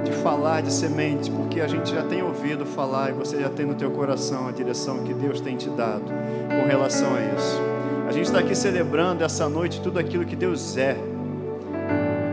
de 0.04 0.10
falar 0.10 0.60
de 0.60 0.72
semente, 0.72 1.30
porque 1.30 1.60
a 1.60 1.68
gente 1.68 1.92
já 1.92 2.02
tem 2.02 2.20
ouvido 2.20 2.66
falar 2.66 3.10
e 3.10 3.12
você 3.12 3.40
já 3.40 3.48
tem 3.48 3.64
no 3.64 3.76
teu 3.76 3.92
coração 3.92 4.48
a 4.48 4.50
direção 4.50 5.04
que 5.04 5.14
Deus 5.14 5.40
tem 5.40 5.56
te 5.56 5.70
dado 5.70 6.02
com 6.02 6.66
relação 6.66 7.14
a 7.14 7.20
isso. 7.20 7.60
A 8.08 8.10
gente 8.10 8.24
está 8.24 8.40
aqui 8.40 8.56
celebrando 8.56 9.22
essa 9.22 9.48
noite 9.48 9.80
tudo 9.80 10.00
aquilo 10.00 10.24
que 10.24 10.34
Deus 10.34 10.76
é. 10.76 10.96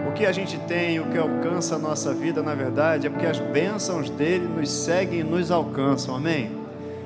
O 0.09 0.13
que 0.13 0.25
a 0.25 0.31
gente 0.31 0.57
tem, 0.61 0.99
o 0.99 1.05
que 1.11 1.19
alcança 1.19 1.75
a 1.75 1.77
nossa 1.77 2.15
vida, 2.15 2.41
na 2.41 2.55
verdade, 2.55 3.05
é 3.05 3.11
porque 3.11 3.27
as 3.27 3.37
bênçãos 3.37 4.09
dele 4.09 4.47
nos 4.47 4.71
seguem 4.71 5.19
e 5.19 5.23
nos 5.23 5.51
alcançam. 5.51 6.15
Amém? 6.15 6.49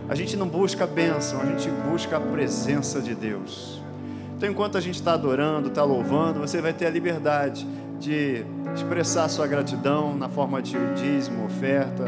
A 0.08 0.16
gente 0.16 0.38
não 0.38 0.48
busca 0.48 0.86
a 0.86 0.88
bênção, 0.88 1.42
a 1.42 1.46
gente 1.48 1.70
busca 1.92 2.16
a 2.16 2.22
presença 2.22 3.02
de 3.02 3.14
Deus. 3.14 3.79
Então, 4.40 4.50
enquanto 4.50 4.78
a 4.78 4.82
gente 4.82 4.96
está 4.96 5.16
adorando, 5.16 5.68
está 5.68 5.84
louvando, 5.84 6.40
você 6.40 6.62
vai 6.62 6.72
ter 6.72 6.86
a 6.86 6.90
liberdade 6.90 7.68
de 8.00 8.46
expressar 8.74 9.28
sua 9.28 9.46
gratidão 9.46 10.16
na 10.16 10.30
forma 10.30 10.62
de 10.62 10.78
dízimo, 10.96 11.44
oferta. 11.44 12.06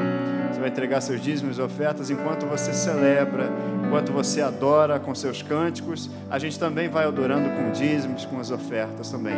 Você 0.49 0.57
vai 0.61 0.69
entregar 0.69 1.01
seus 1.01 1.19
dízimos 1.19 1.57
e 1.57 1.61
ofertas 1.61 2.09
enquanto 2.09 2.45
você 2.45 2.71
celebra, 2.71 3.49
enquanto 3.85 4.13
você 4.13 4.39
adora 4.39 4.97
com 4.97 5.13
seus 5.13 5.41
cânticos. 5.41 6.09
A 6.29 6.39
gente 6.39 6.57
também 6.57 6.87
vai 6.87 7.03
adorando 7.03 7.49
com 7.49 7.69
dízimos, 7.73 8.23
com 8.23 8.39
as 8.39 8.49
ofertas 8.49 9.11
também. 9.11 9.35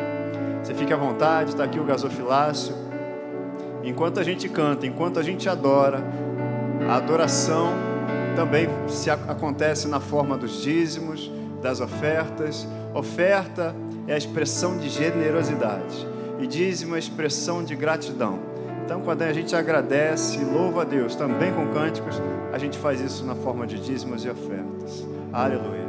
Você 0.64 0.76
fica 0.76 0.94
à 0.94 0.98
vontade, 0.98 1.50
está 1.50 1.64
aqui 1.64 1.80
o 1.80 1.84
gasofilácio. 1.84 2.76
Enquanto 3.84 4.20
a 4.20 4.24
gente 4.24 4.48
canta, 4.48 4.86
enquanto 4.86 5.20
a 5.20 5.24
gente 5.24 5.50
adora, 5.50 6.00
a 6.88 6.98
adoração 6.98 7.74
também 8.36 8.68
se 8.88 9.10
acontece 9.10 9.88
na 9.88 10.00
forma 10.00 10.38
dos 10.38 10.62
dízimos, 10.62 11.32
das 11.60 11.80
ofertas. 11.80 12.68
Oferta 12.94 13.76
é 14.08 14.14
a 14.14 14.18
expressão 14.18 14.78
de 14.78 14.88
generosidade 14.88 16.08
e 16.40 16.46
dízimo 16.46 16.94
é 16.94 16.98
a 16.98 17.00
expressão 17.00 17.64
de 17.64 17.76
gratidão. 17.76 18.40
Então, 18.86 19.02
quando 19.02 19.24
a 19.24 19.34
gente 19.34 19.56
agradece 19.56 20.40
e 20.40 20.44
louva 20.44 20.82
a 20.82 20.86
Deus 20.86 21.16
também 21.16 21.52
com 21.54 21.68
cânticos, 21.70 22.22
a 22.52 22.58
gente 22.58 22.78
faz 22.78 23.02
isso 23.02 23.26
na 23.26 23.34
forma 23.34 23.66
de 23.66 23.80
dízimos 23.80 24.24
e 24.26 24.30
ofertas. 24.30 25.08
Aleluia. 25.32 25.84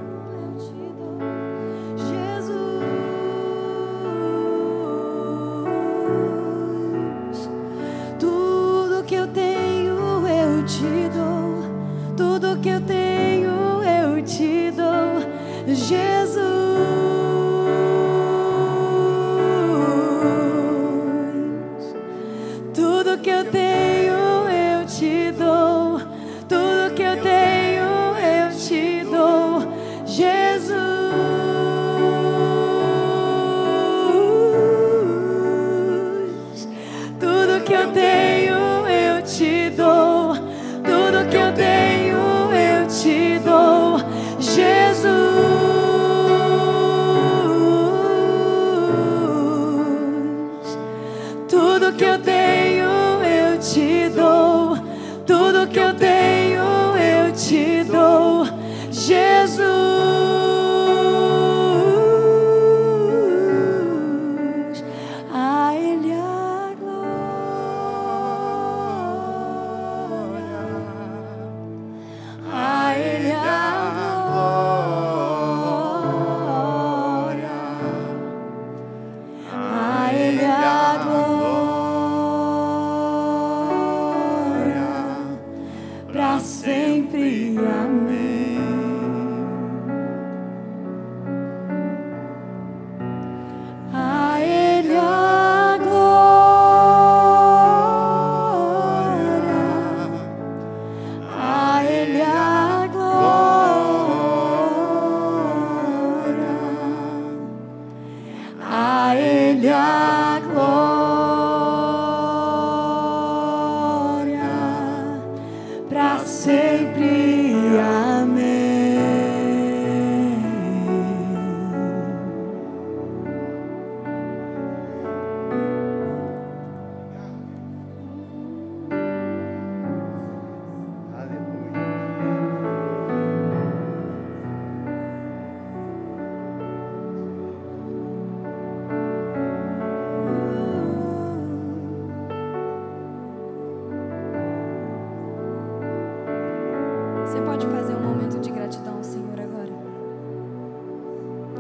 Jesus, 15.75 16.54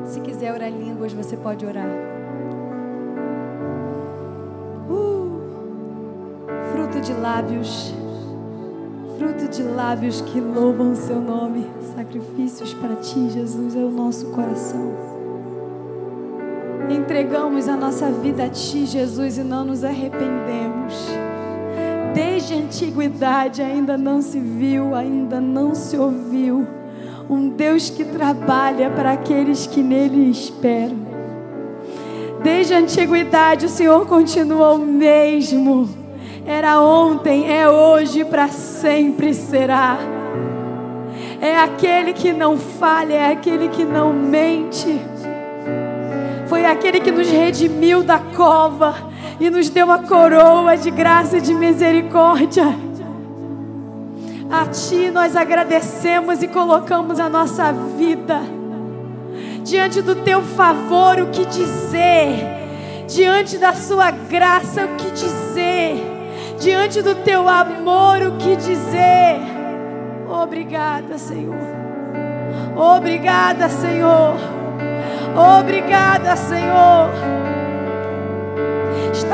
Se 0.05 0.21
quiser 0.21 0.53
orar 0.53 0.71
línguas, 0.71 1.13
você 1.13 1.37
pode 1.37 1.65
orar. 1.65 1.89
Uh, 4.89 5.41
fruto 6.73 7.01
de 7.01 7.13
lábios, 7.15 7.95
fruto 9.19 9.49
de 9.49 9.63
lábios 9.63 10.21
que 10.21 10.41
louvam 10.41 10.93
o 10.93 10.97
seu 10.97 11.21
nome. 11.21 11.67
Sacrifícios 11.97 12.75
para 12.75 12.97
ti, 12.97 13.31
Jesus, 13.31 13.75
é 13.75 13.79
o 13.79 13.91
nosso 13.91 14.27
coração. 14.27 14.93
Entregamos 16.91 17.67
a 17.67 17.77
nossa 17.77 18.11
vida 18.11 18.45
a 18.45 18.49
ti, 18.51 18.85
Jesus, 18.85 19.39
e 19.39 19.43
não 19.43 19.65
nos 19.65 19.85
arrependemos. 19.85 20.95
Desde 22.15 22.55
a 22.55 22.59
antiguidade 22.59 23.63
ainda 23.63 23.97
não 23.97 24.21
se 24.21 24.39
viu, 24.39 24.95
ainda 24.95 25.41
não 25.41 25.75
se 25.75 25.97
ouviu 25.97 26.84
um 27.29 27.49
Deus 27.49 27.91
que 27.91 28.05
trabalha 28.05 28.91
para 28.91 29.13
aqueles 29.13 29.67
que 29.67 29.83
nele 29.83 30.31
esperam. 30.31 30.97
Desde 32.43 32.75
a 32.75 32.79
antiguidade 32.79 33.67
o 33.67 33.69
Senhor 33.69 34.07
continua 34.07 34.73
o 34.73 34.79
mesmo. 34.79 35.89
Era 36.47 36.81
ontem, 36.81 37.51
é 37.51 37.69
hoje, 37.69 38.25
para 38.25 38.49
sempre 38.49 39.33
será. 39.33 39.97
É 41.41 41.57
aquele 41.57 42.13
que 42.13 42.33
não 42.33 42.59
falha, 42.59 43.15
é 43.15 43.33
aquele 43.33 43.69
que 43.69 43.85
não 43.85 44.13
mente. 44.13 45.01
Foi 46.47 46.67
aquele 46.67 47.01
que 47.01 47.11
nos 47.11 47.31
redimiu 47.31 48.03
da 48.03 48.19
cova 48.19 48.95
e 49.41 49.49
nos 49.49 49.71
deu 49.71 49.91
a 49.91 49.99
coroa 49.99 50.77
de 50.77 50.91
graça 50.91 51.39
e 51.39 51.41
de 51.41 51.55
misericórdia. 51.55 52.84
A 54.55 54.67
Ti 54.67 55.11
nós 55.11 55.35
agradecemos 55.35 56.41
e 56.41 56.47
colocamos 56.47 57.19
a 57.19 57.29
nossa 57.29 57.73
vida 57.73 58.39
diante 59.65 60.01
do 60.01 60.15
Teu 60.15 60.43
favor. 60.43 61.19
O 61.19 61.27
que 61.27 61.45
dizer? 61.45 62.39
Diante 63.09 63.59
da 63.59 63.73
Sua 63.75 64.13
graça, 64.13 64.85
o 64.85 64.95
que 64.95 65.11
dizer? 65.11 65.97
Diante 66.61 67.03
do 67.03 67.17
Teu 67.17 67.49
amor, 67.49 68.23
o 68.23 68.37
que 68.37 68.55
dizer? 68.55 69.41
Obrigada, 70.31 71.19
Senhor. 71.19 71.59
Obrigada, 72.77 73.69
Senhor. 73.69 74.37
Obrigada, 75.59 76.37
Senhor. 76.37 77.34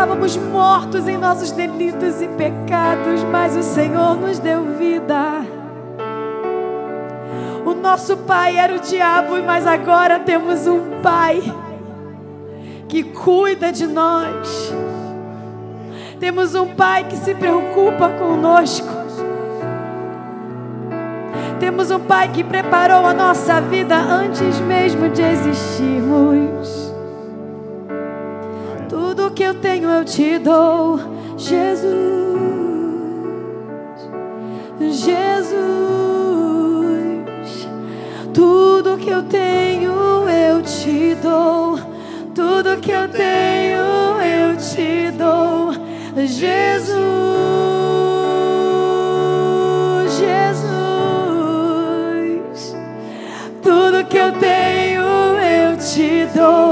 Estávamos 0.01 0.35
mortos 0.35 1.07
em 1.07 1.19
nossos 1.19 1.53
delitos 1.53 2.23
e 2.23 2.29
pecados, 2.29 3.23
mas 3.31 3.55
o 3.55 3.63
Senhor 3.63 4.17
nos 4.17 4.39
deu 4.39 4.65
vida. 4.79 5.43
O 7.67 7.75
nosso 7.75 8.17
pai 8.17 8.57
era 8.57 8.77
o 8.77 8.81
diabo, 8.81 9.37
mas 9.45 9.67
agora 9.67 10.19
temos 10.19 10.67
um 10.67 11.03
pai 11.03 11.43
que 12.89 13.03
cuida 13.03 13.71
de 13.71 13.87
nós. 13.87 14.73
Temos 16.19 16.55
um 16.55 16.75
pai 16.75 17.05
que 17.05 17.19
se 17.19 17.35
preocupa 17.35 18.09
conosco. 18.09 18.89
Temos 21.59 21.91
um 21.91 22.01
pai 22.01 22.31
que 22.33 22.43
preparou 22.43 23.05
a 23.05 23.13
nossa 23.13 23.61
vida 23.61 23.97
antes 23.97 24.61
mesmo 24.61 25.11
de 25.11 25.21
existirmos 25.21 26.90
que 29.31 29.43
eu 29.43 29.55
tenho 29.55 29.89
eu 29.89 30.05
te 30.05 30.39
dou, 30.39 30.99
Jesus. 31.37 32.21
Jesus, 34.79 35.59
tudo 38.33 38.97
que 38.99 39.11
eu 39.11 39.23
tenho 39.25 40.29
eu 40.29 40.63
te 40.63 41.15
dou, 41.23 41.79
tudo 42.35 42.79
que 42.81 42.91
eu 42.91 43.09
tenho 43.09 43.81
eu 44.21 44.57
te 44.57 45.11
dou, 45.17 45.73
Jesus. 46.27 47.11
Jesus, 50.19 50.91
tudo 53.63 54.05
que 54.05 54.17
eu 54.17 54.33
tenho 54.33 55.03
eu 55.03 55.77
te 55.77 56.27
dou, 56.35 56.70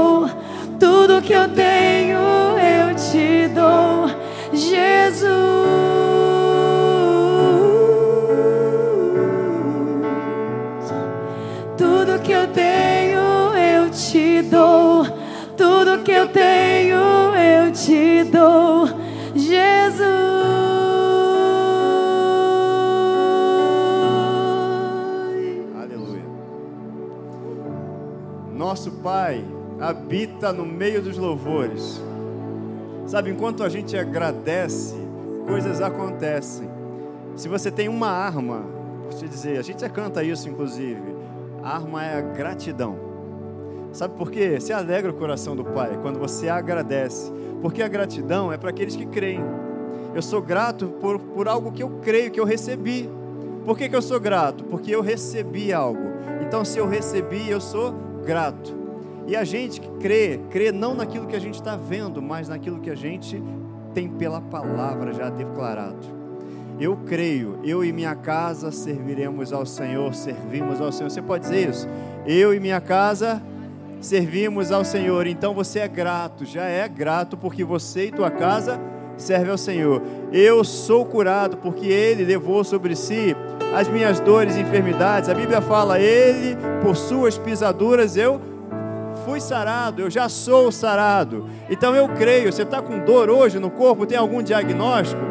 dou, 18.29 18.87
Jesus. 19.35 20.07
Aleluia. 25.75 26.25
Nosso 28.53 28.91
Pai 29.03 29.43
habita 29.79 30.53
no 30.53 30.65
meio 30.65 31.01
dos 31.01 31.17
louvores. 31.17 32.01
Sabe, 33.05 33.31
enquanto 33.31 33.63
a 33.63 33.69
gente 33.69 33.97
agradece, 33.97 34.95
coisas 35.47 35.81
acontecem. 35.81 36.69
Se 37.35 37.47
você 37.47 37.71
tem 37.71 37.89
uma 37.89 38.09
arma, 38.09 38.65
vou 39.03 39.17
te 39.17 39.27
dizer, 39.27 39.57
a 39.57 39.61
gente 39.63 39.81
já 39.81 39.89
canta 39.89 40.23
isso 40.23 40.47
inclusive. 40.47 41.15
A 41.63 41.75
arma 41.75 42.05
é 42.05 42.17
a 42.17 42.21
gratidão. 42.21 43.08
Sabe 43.91 44.15
por 44.15 44.29
quê? 44.29 44.59
Você 44.59 44.71
alegra 44.71 45.11
o 45.11 45.15
coração 45.15 45.55
do 45.55 45.63
Pai 45.63 45.97
quando 46.01 46.19
você 46.19 46.47
agradece. 46.47 47.31
Porque 47.61 47.81
a 47.81 47.87
gratidão 47.87 48.51
é 48.51 48.57
para 48.57 48.69
aqueles 48.69 48.95
que 48.95 49.05
creem. 49.05 49.43
Eu 50.13 50.21
sou 50.21 50.41
grato 50.41 50.87
por, 50.99 51.19
por 51.19 51.47
algo 51.47 51.71
que 51.71 51.83
eu 51.83 51.89
creio 52.01 52.31
que 52.31 52.39
eu 52.39 52.45
recebi. 52.45 53.09
Por 53.65 53.77
que, 53.77 53.89
que 53.89 53.95
eu 53.95 54.01
sou 54.01 54.19
grato? 54.19 54.63
Porque 54.63 54.91
eu 54.91 55.01
recebi 55.01 55.73
algo. 55.73 56.09
Então, 56.41 56.63
se 56.63 56.79
eu 56.79 56.87
recebi, 56.87 57.49
eu 57.49 57.59
sou 57.61 57.93
grato. 58.25 58.77
E 59.27 59.35
a 59.35 59.43
gente 59.43 59.79
que 59.79 59.89
crê, 59.99 60.39
crê 60.49 60.71
não 60.71 60.95
naquilo 60.95 61.27
que 61.27 61.35
a 61.35 61.39
gente 61.39 61.55
está 61.55 61.75
vendo, 61.75 62.21
mas 62.21 62.47
naquilo 62.47 62.79
que 62.79 62.89
a 62.89 62.95
gente 62.95 63.43
tem 63.93 64.09
pela 64.09 64.41
palavra 64.41 65.13
já 65.13 65.29
declarado. 65.29 66.19
Eu 66.79 66.97
creio, 67.05 67.59
eu 67.63 67.83
e 67.83 67.91
minha 67.91 68.15
casa 68.15 68.71
serviremos 68.71 69.51
ao 69.51 69.65
Senhor, 69.65 70.15
servimos 70.15 70.79
ao 70.79 70.91
Senhor. 70.91 71.11
Você 71.11 71.21
pode 71.21 71.43
dizer 71.43 71.69
isso? 71.69 71.87
Eu 72.25 72.53
e 72.53 72.59
minha 72.59 72.79
casa 72.79 73.41
servimos 74.01 74.71
ao 74.71 74.83
Senhor. 74.83 75.27
Então 75.27 75.53
você 75.53 75.79
é 75.79 75.87
grato, 75.87 76.45
já 76.45 76.63
é 76.63 76.87
grato 76.87 77.37
porque 77.37 77.63
você 77.63 78.07
e 78.07 78.11
tua 78.11 78.31
casa 78.31 78.79
serve 79.17 79.51
ao 79.51 79.57
Senhor. 79.57 80.01
Eu 80.31 80.63
sou 80.63 81.05
curado 81.05 81.57
porque 81.57 81.87
Ele 81.87 82.23
levou 82.23 82.63
sobre 82.63 82.95
si 82.95 83.35
as 83.75 83.87
minhas 83.87 84.19
dores 84.19 84.55
e 84.55 84.61
enfermidades. 84.61 85.29
A 85.29 85.33
Bíblia 85.33 85.61
fala: 85.61 85.99
Ele, 85.99 86.57
por 86.81 86.95
suas 86.95 87.37
pisaduras, 87.37 88.15
eu 88.15 88.41
fui 89.25 89.39
sarado, 89.39 90.01
eu 90.01 90.09
já 90.09 90.29
sou 90.29 90.71
sarado. 90.71 91.47
Então 91.69 91.95
eu 91.95 92.07
creio. 92.09 92.51
Você 92.51 92.63
está 92.63 92.81
com 92.81 92.99
dor 92.99 93.29
hoje 93.29 93.59
no 93.59 93.69
corpo? 93.69 94.05
Tem 94.05 94.17
algum 94.17 94.41
diagnóstico? 94.41 95.28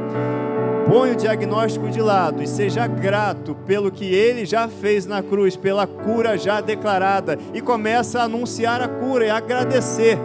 Põe 0.89 1.13
o 1.13 1.17
diagnóstico 1.17 1.91
de 1.91 2.01
lado 2.01 2.43
e 2.43 2.47
seja 2.47 2.87
grato 2.87 3.55
pelo 3.67 3.91
que 3.91 4.07
ele 4.07 4.47
já 4.47 4.69
fez 4.69 5.05
na 5.05 5.23
cruz, 5.23 5.55
pela 5.55 5.87
cura 5.87 6.39
já 6.39 6.63
declarada. 6.63 7.39
E 7.53 7.61
começa 7.61 8.21
a 8.21 8.25
anunciar 8.25 8.81
a 8.81 8.89
cura 8.89 9.27
e 9.27 9.31
agradecer. 9.31 10.19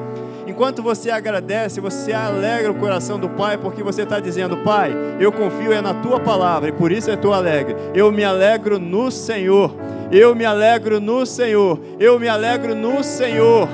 Enquanto 0.47 0.82
você 0.82 1.12
agradece, 1.12 1.82
você 1.82 2.13
alegra 2.13 2.71
o 2.71 2.76
coração 2.76 3.19
do 3.19 3.28
Pai, 3.28 3.58
porque 3.58 3.84
você 3.84 4.04
está 4.04 4.21
dizendo: 4.21 4.56
Pai, 4.58 4.93
eu 5.19 5.34
confio 5.34 5.73
é 5.73 5.82
na 5.82 5.95
tua 5.95 6.21
palavra 6.21 6.69
e 6.69 6.71
por 6.71 6.93
isso 6.93 7.10
eu 7.10 7.15
estou 7.15 7.34
alegre. 7.34 7.76
Eu 7.93 8.10
me 8.10 8.23
alegro 8.23 8.80
no 8.80 9.12
Senhor. 9.12 9.76
Eu 10.13 10.34
me 10.34 10.45
alegro 10.45 11.02
no 11.02 11.26
Senhor. 11.26 11.78
Eu 11.99 12.17
me 12.17 12.30
alegro 12.30 12.73
no 12.73 13.04
Senhor 13.04 13.67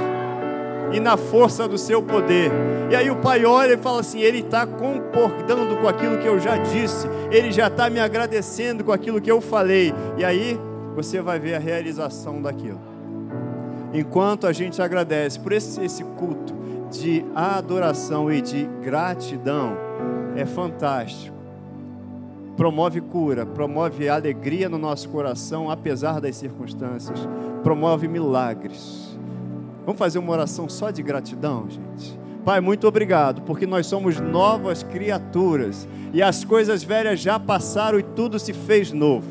e 0.92 1.00
na 1.00 1.18
força 1.18 1.68
do 1.68 1.78
seu 1.78 2.02
poder. 2.02 2.52
E 2.90 2.96
aí 2.96 3.10
o 3.10 3.18
pai 3.18 3.46
olha 3.46 3.74
e 3.74 3.78
fala 3.78 4.00
assim: 4.02 4.20
Ele 4.20 4.40
está 4.40 4.66
concordando 4.66 5.78
com 5.78 5.88
aquilo 5.88 6.18
que 6.18 6.28
eu 6.28 6.40
já 6.40 6.58
disse, 6.58 7.08
ele 7.32 7.52
já 7.52 7.68
está 7.68 7.90
me 7.90 8.00
agradecendo 8.00 8.84
com 8.84 8.92
aquilo 8.92 9.22
que 9.22 9.32
eu 9.32 9.42
falei. 9.42 9.94
E 10.18 10.26
aí 10.26 10.60
você 10.96 11.22
vai 11.22 11.40
ver 11.40 11.56
a 11.56 11.60
realização 11.60 12.42
daquilo. 12.42 12.80
Enquanto 13.94 14.46
a 14.46 14.54
gente 14.54 14.82
agradece 14.82 15.40
por 15.40 15.52
esse, 15.52 15.84
esse 15.84 16.04
culto 16.04 16.54
de 16.92 17.26
adoração 17.36 18.32
e 18.32 18.42
de 18.42 18.68
gratidão, 18.82 19.78
é 20.36 20.46
fantástico 20.46 21.40
promove 22.60 23.00
cura, 23.00 23.46
promove 23.46 24.10
alegria 24.10 24.68
no 24.68 24.78
nosso 24.78 25.08
coração, 25.08 25.72
apesar 25.72 26.20
das 26.20 26.36
circunstâncias, 26.36 27.18
promove 27.64 28.06
milagres. 28.06 29.09
Vamos 29.90 29.98
fazer 29.98 30.20
uma 30.20 30.32
oração 30.32 30.70
só 30.70 30.92
de 30.92 31.02
gratidão, 31.02 31.66
gente? 31.68 32.16
Pai, 32.46 32.62
muito 32.62 32.88
obrigado, 32.88 33.42
porque 33.42 33.66
nós 33.66 33.88
somos 33.88 34.20
novas 34.20 34.84
criaturas 34.84 35.88
e 36.14 36.22
as 36.22 36.46
coisas 36.46 36.84
velhas 36.84 37.20
já 37.20 37.40
passaram 37.40 37.98
e 37.98 38.04
tudo 38.04 38.38
se 38.38 38.54
fez 38.54 38.94
novo. 38.94 39.26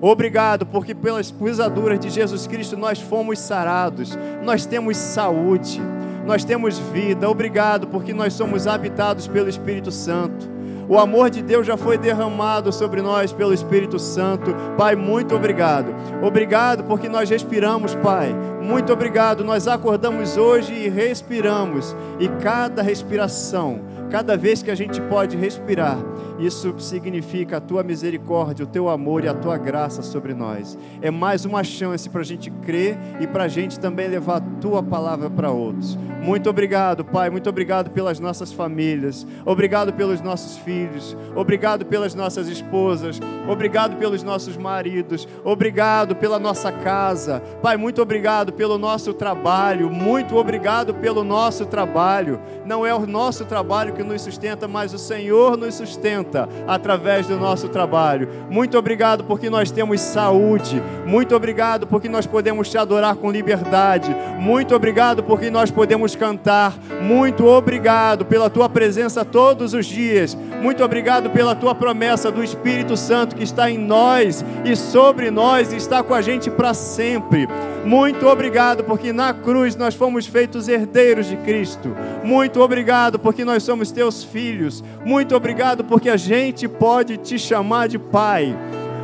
Obrigado, 0.00 0.64
porque 0.64 0.94
pelas 0.94 1.30
pisaduras 1.30 2.00
de 2.00 2.08
Jesus 2.08 2.46
Cristo 2.46 2.74
nós 2.74 2.98
fomos 2.98 3.38
sarados, 3.38 4.18
nós 4.42 4.64
temos 4.64 4.96
saúde, 4.96 5.78
nós 6.26 6.42
temos 6.42 6.78
vida. 6.78 7.28
Obrigado, 7.28 7.86
porque 7.88 8.14
nós 8.14 8.32
somos 8.32 8.66
habitados 8.66 9.28
pelo 9.28 9.50
Espírito 9.50 9.92
Santo. 9.92 10.48
O 10.88 10.98
amor 10.98 11.28
de 11.28 11.42
Deus 11.42 11.66
já 11.66 11.76
foi 11.76 11.98
derramado 11.98 12.72
sobre 12.72 13.02
nós 13.02 13.30
pelo 13.30 13.52
Espírito 13.52 13.98
Santo. 13.98 14.54
Pai, 14.78 14.96
muito 14.96 15.36
obrigado. 15.36 15.94
Obrigado 16.22 16.82
porque 16.84 17.10
nós 17.10 17.28
respiramos, 17.28 17.94
Pai. 17.96 18.34
Muito 18.62 18.90
obrigado. 18.90 19.44
Nós 19.44 19.68
acordamos 19.68 20.38
hoje 20.38 20.72
e 20.72 20.88
respiramos. 20.88 21.94
E 22.18 22.26
cada 22.42 22.80
respiração, 22.80 23.80
cada 24.10 24.34
vez 24.34 24.62
que 24.62 24.70
a 24.70 24.74
gente 24.74 24.98
pode 25.02 25.36
respirar, 25.36 25.98
isso 26.38 26.72
significa 26.78 27.56
a 27.56 27.60
tua 27.60 27.82
misericórdia, 27.82 28.64
o 28.64 28.68
teu 28.68 28.88
amor 28.88 29.24
e 29.24 29.28
a 29.28 29.34
tua 29.34 29.58
graça 29.58 30.02
sobre 30.02 30.34
nós. 30.34 30.78
É 31.02 31.10
mais 31.10 31.44
uma 31.44 31.64
chance 31.64 32.08
para 32.08 32.20
a 32.20 32.24
gente 32.24 32.48
crer 32.50 32.96
e 33.20 33.26
para 33.26 33.44
a 33.44 33.48
gente 33.48 33.80
também 33.80 34.06
levar 34.06 34.36
a 34.36 34.60
tua 34.60 34.82
palavra 34.82 35.28
para 35.28 35.50
outros. 35.50 35.98
Muito 36.22 36.48
obrigado, 36.50 37.04
Pai. 37.04 37.30
Muito 37.30 37.48
obrigado 37.48 37.90
pelas 37.90 38.20
nossas 38.20 38.52
famílias. 38.52 39.26
Obrigado 39.44 39.92
pelos 39.92 40.20
nossos 40.20 40.58
filhos. 40.58 41.16
Obrigado 41.34 41.86
pelas 41.86 42.14
nossas 42.14 42.48
esposas. 42.48 43.18
Obrigado 43.48 43.96
pelos 43.96 44.22
nossos 44.22 44.56
maridos. 44.56 45.26
Obrigado 45.44 46.14
pela 46.14 46.38
nossa 46.38 46.70
casa. 46.70 47.40
Pai, 47.62 47.76
muito 47.76 48.02
obrigado 48.02 48.52
pelo 48.52 48.78
nosso 48.78 49.12
trabalho. 49.14 49.90
Muito 49.90 50.36
obrigado 50.36 50.94
pelo 50.94 51.24
nosso 51.24 51.66
trabalho. 51.66 52.40
Não 52.64 52.84
é 52.84 52.94
o 52.94 53.06
nosso 53.06 53.44
trabalho 53.44 53.94
que 53.94 54.02
nos 54.02 54.22
sustenta, 54.22 54.68
mas 54.68 54.92
o 54.92 54.98
Senhor 54.98 55.56
nos 55.56 55.76
sustenta 55.76 56.27
através 56.66 57.26
do 57.26 57.36
nosso 57.36 57.68
trabalho. 57.68 58.28
Muito 58.50 58.76
obrigado 58.76 59.24
porque 59.24 59.48
nós 59.48 59.70
temos 59.70 60.00
saúde. 60.00 60.82
Muito 61.06 61.34
obrigado 61.34 61.86
porque 61.86 62.08
nós 62.08 62.26
podemos 62.26 62.68
te 62.68 62.76
adorar 62.76 63.16
com 63.16 63.30
liberdade. 63.30 64.14
Muito 64.38 64.74
obrigado 64.74 65.22
porque 65.22 65.50
nós 65.50 65.70
podemos 65.70 66.14
cantar. 66.14 66.74
Muito 67.00 67.46
obrigado 67.46 68.24
pela 68.24 68.50
tua 68.50 68.68
presença 68.68 69.24
todos 69.24 69.74
os 69.74 69.86
dias. 69.86 70.36
Muito 70.60 70.82
obrigado 70.82 71.30
pela 71.30 71.54
tua 71.54 71.74
promessa 71.74 72.30
do 72.30 72.42
Espírito 72.42 72.96
Santo 72.96 73.36
que 73.36 73.44
está 73.44 73.70
em 73.70 73.78
nós 73.78 74.44
e 74.64 74.74
sobre 74.74 75.30
nós 75.30 75.72
e 75.72 75.76
está 75.76 76.02
com 76.02 76.14
a 76.14 76.20
gente 76.20 76.50
para 76.50 76.74
sempre. 76.74 77.48
Muito 77.88 78.26
obrigado 78.26 78.84
porque 78.84 79.14
na 79.14 79.32
cruz 79.32 79.74
nós 79.74 79.94
fomos 79.94 80.26
feitos 80.26 80.68
herdeiros 80.68 81.26
de 81.26 81.38
Cristo. 81.38 81.96
Muito 82.22 82.60
obrigado 82.60 83.18
porque 83.18 83.46
nós 83.46 83.62
somos 83.62 83.90
teus 83.90 84.22
filhos. 84.22 84.84
Muito 85.06 85.34
obrigado 85.34 85.82
porque 85.82 86.10
a 86.10 86.16
gente 86.18 86.68
pode 86.68 87.16
te 87.16 87.38
chamar 87.38 87.88
de 87.88 87.98
Pai. 87.98 88.54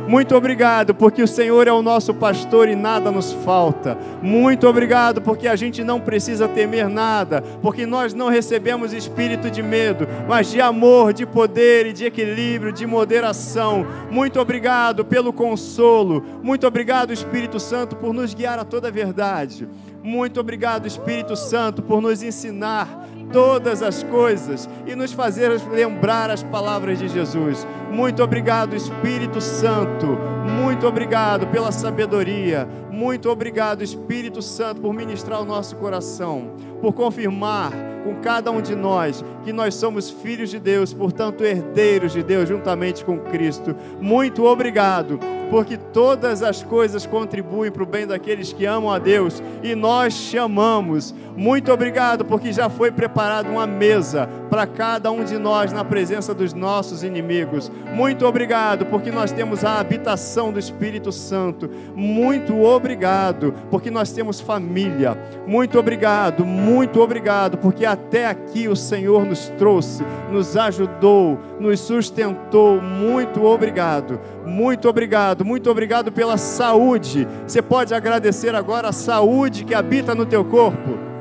Muito 0.07 0.35
obrigado, 0.35 0.93
porque 0.93 1.23
o 1.23 1.27
Senhor 1.27 1.67
é 1.67 1.71
o 1.71 1.81
nosso 1.81 2.13
pastor 2.13 2.69
e 2.69 2.75
nada 2.75 3.09
nos 3.09 3.33
falta. 3.33 3.97
Muito 4.21 4.67
obrigado, 4.67 5.21
porque 5.21 5.47
a 5.47 5.55
gente 5.55 5.83
não 5.83 5.99
precisa 5.99 6.47
temer 6.47 6.87
nada, 6.87 7.41
porque 7.61 7.85
nós 7.85 8.13
não 8.13 8.29
recebemos 8.29 8.93
espírito 8.93 9.49
de 9.49 9.63
medo, 9.63 10.07
mas 10.27 10.51
de 10.51 10.61
amor, 10.61 11.11
de 11.11 11.25
poder 11.25 11.87
e 11.87 11.93
de 11.93 12.05
equilíbrio, 12.05 12.71
de 12.71 12.85
moderação. 12.85 13.85
Muito 14.11 14.39
obrigado 14.39 15.03
pelo 15.03 15.33
consolo. 15.33 16.23
Muito 16.43 16.67
obrigado, 16.67 17.11
Espírito 17.11 17.59
Santo, 17.59 17.95
por 17.95 18.13
nos 18.13 18.33
guiar 18.33 18.59
a 18.59 18.65
toda 18.65 18.89
a 18.89 18.91
verdade. 18.91 19.67
Muito 20.03 20.39
obrigado, 20.39 20.85
Espírito 20.85 21.35
Santo, 21.35 21.81
por 21.81 21.99
nos 21.99 22.21
ensinar 22.21 23.07
todas 23.35 23.83
as 23.83 24.01
coisas 24.01 24.69
e 24.87 24.95
nos 24.95 25.11
fazer 25.11 25.49
lembrar 25.69 26.29
as 26.29 26.41
palavras 26.41 26.99
de 26.99 27.09
Jesus. 27.09 27.67
Muito 27.91 28.23
obrigado, 28.23 28.77
Espírito 28.77 29.41
Santo. 29.41 30.17
Muito 30.47 30.87
obrigado 30.87 31.45
pela 31.47 31.69
sabedoria. 31.69 32.65
Muito 32.89 33.29
obrigado, 33.29 33.83
Espírito 33.83 34.41
Santo, 34.41 34.79
por 34.79 34.93
ministrar 34.93 35.41
o 35.41 35.45
nosso 35.45 35.75
coração, 35.75 36.53
por 36.79 36.93
confirmar 36.93 37.73
com 38.05 38.13
cada 38.21 38.51
um 38.51 38.61
de 38.61 38.75
nós 38.75 39.25
que 39.43 39.51
nós 39.51 39.73
somos 39.73 40.09
filhos 40.09 40.51
de 40.51 40.59
Deus, 40.59 40.93
portanto, 40.93 41.43
herdeiros 41.43 42.13
de 42.13 42.21
Deus, 42.21 42.47
juntamente 42.47 43.03
com 43.03 43.19
Cristo. 43.19 43.75
Muito 43.99 44.45
obrigado, 44.45 45.19
porque 45.49 45.77
todas 45.77 46.43
as 46.43 46.61
coisas 46.63 47.05
contribuem 47.05 47.71
para 47.71 47.83
o 47.83 47.85
bem 47.85 48.05
daqueles 48.05 48.53
que 48.53 48.65
amam 48.65 48.91
a 48.91 48.99
Deus 48.99 49.41
e 49.63 49.75
nós 49.75 50.13
chamamos. 50.13 51.13
Muito 51.35 51.71
obrigado, 51.71 52.23
porque 52.23 52.53
já 52.53 52.69
foi 52.69 52.91
preparada 52.91 53.49
uma 53.49 53.67
mesa 53.67 54.27
para 54.49 54.65
cada 54.65 55.11
um 55.11 55.23
de 55.23 55.37
nós 55.37 55.73
na 55.73 55.83
presença 55.83 56.33
dos 56.33 56.53
nossos 56.53 57.03
inimigos. 57.03 57.69
Muito 57.93 58.25
obrigado, 58.25 58.85
porque 58.85 59.11
nós 59.11 59.31
temos 59.31 59.65
a 59.65 59.79
habitação 59.79 60.51
do 60.51 60.59
Espírito 60.59 61.11
Santo. 61.11 61.69
Muito 61.93 62.63
obrigado, 62.63 63.53
porque 63.69 63.91
nós 63.91 64.11
temos 64.11 64.39
família. 64.39 65.17
Muito 65.45 65.77
obrigado, 65.77 66.45
muito 66.45 67.01
obrigado, 67.01 67.57
porque 67.57 67.85
até 67.95 68.27
aqui 68.27 68.67
o 68.67 68.75
Senhor 68.75 69.25
nos 69.25 69.49
trouxe, 69.57 70.03
nos 70.31 70.55
ajudou, 70.55 71.39
nos 71.59 71.79
sustentou. 71.79 72.81
Muito 72.81 73.43
obrigado, 73.43 74.19
muito 74.45 74.87
obrigado, 74.87 75.43
muito 75.43 75.69
obrigado 75.71 76.11
pela 76.11 76.37
saúde. 76.37 77.27
Você 77.47 77.61
pode 77.61 77.93
agradecer 77.93 78.53
agora 78.53 78.89
a 78.89 78.93
saúde 78.93 79.63
que 79.63 79.73
habita 79.73 80.13
no 80.13 80.25
teu 80.25 80.45
corpo. 80.45 81.15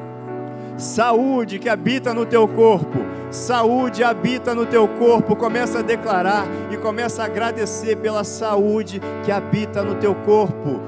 Saúde 0.77 1.61
que 1.61 1.69
habita 1.69 2.13
no 2.13 2.27
teu 2.27 2.49
corpo, 2.49 2.99
saúde 3.31 4.03
habita 4.03 4.55
no 4.57 4.67
teu 4.67 4.89
corpo. 4.89 5.37
Começa 5.37 5.79
a 5.79 5.83
declarar 5.83 6.47
e 6.73 6.77
começa 6.77 7.23
a 7.23 7.27
agradecer 7.27 7.97
pela 7.97 8.25
saúde 8.25 9.01
que 9.25 9.31
habita 9.31 9.83
no 9.83 9.95
teu 9.95 10.15
corpo. 10.17 10.81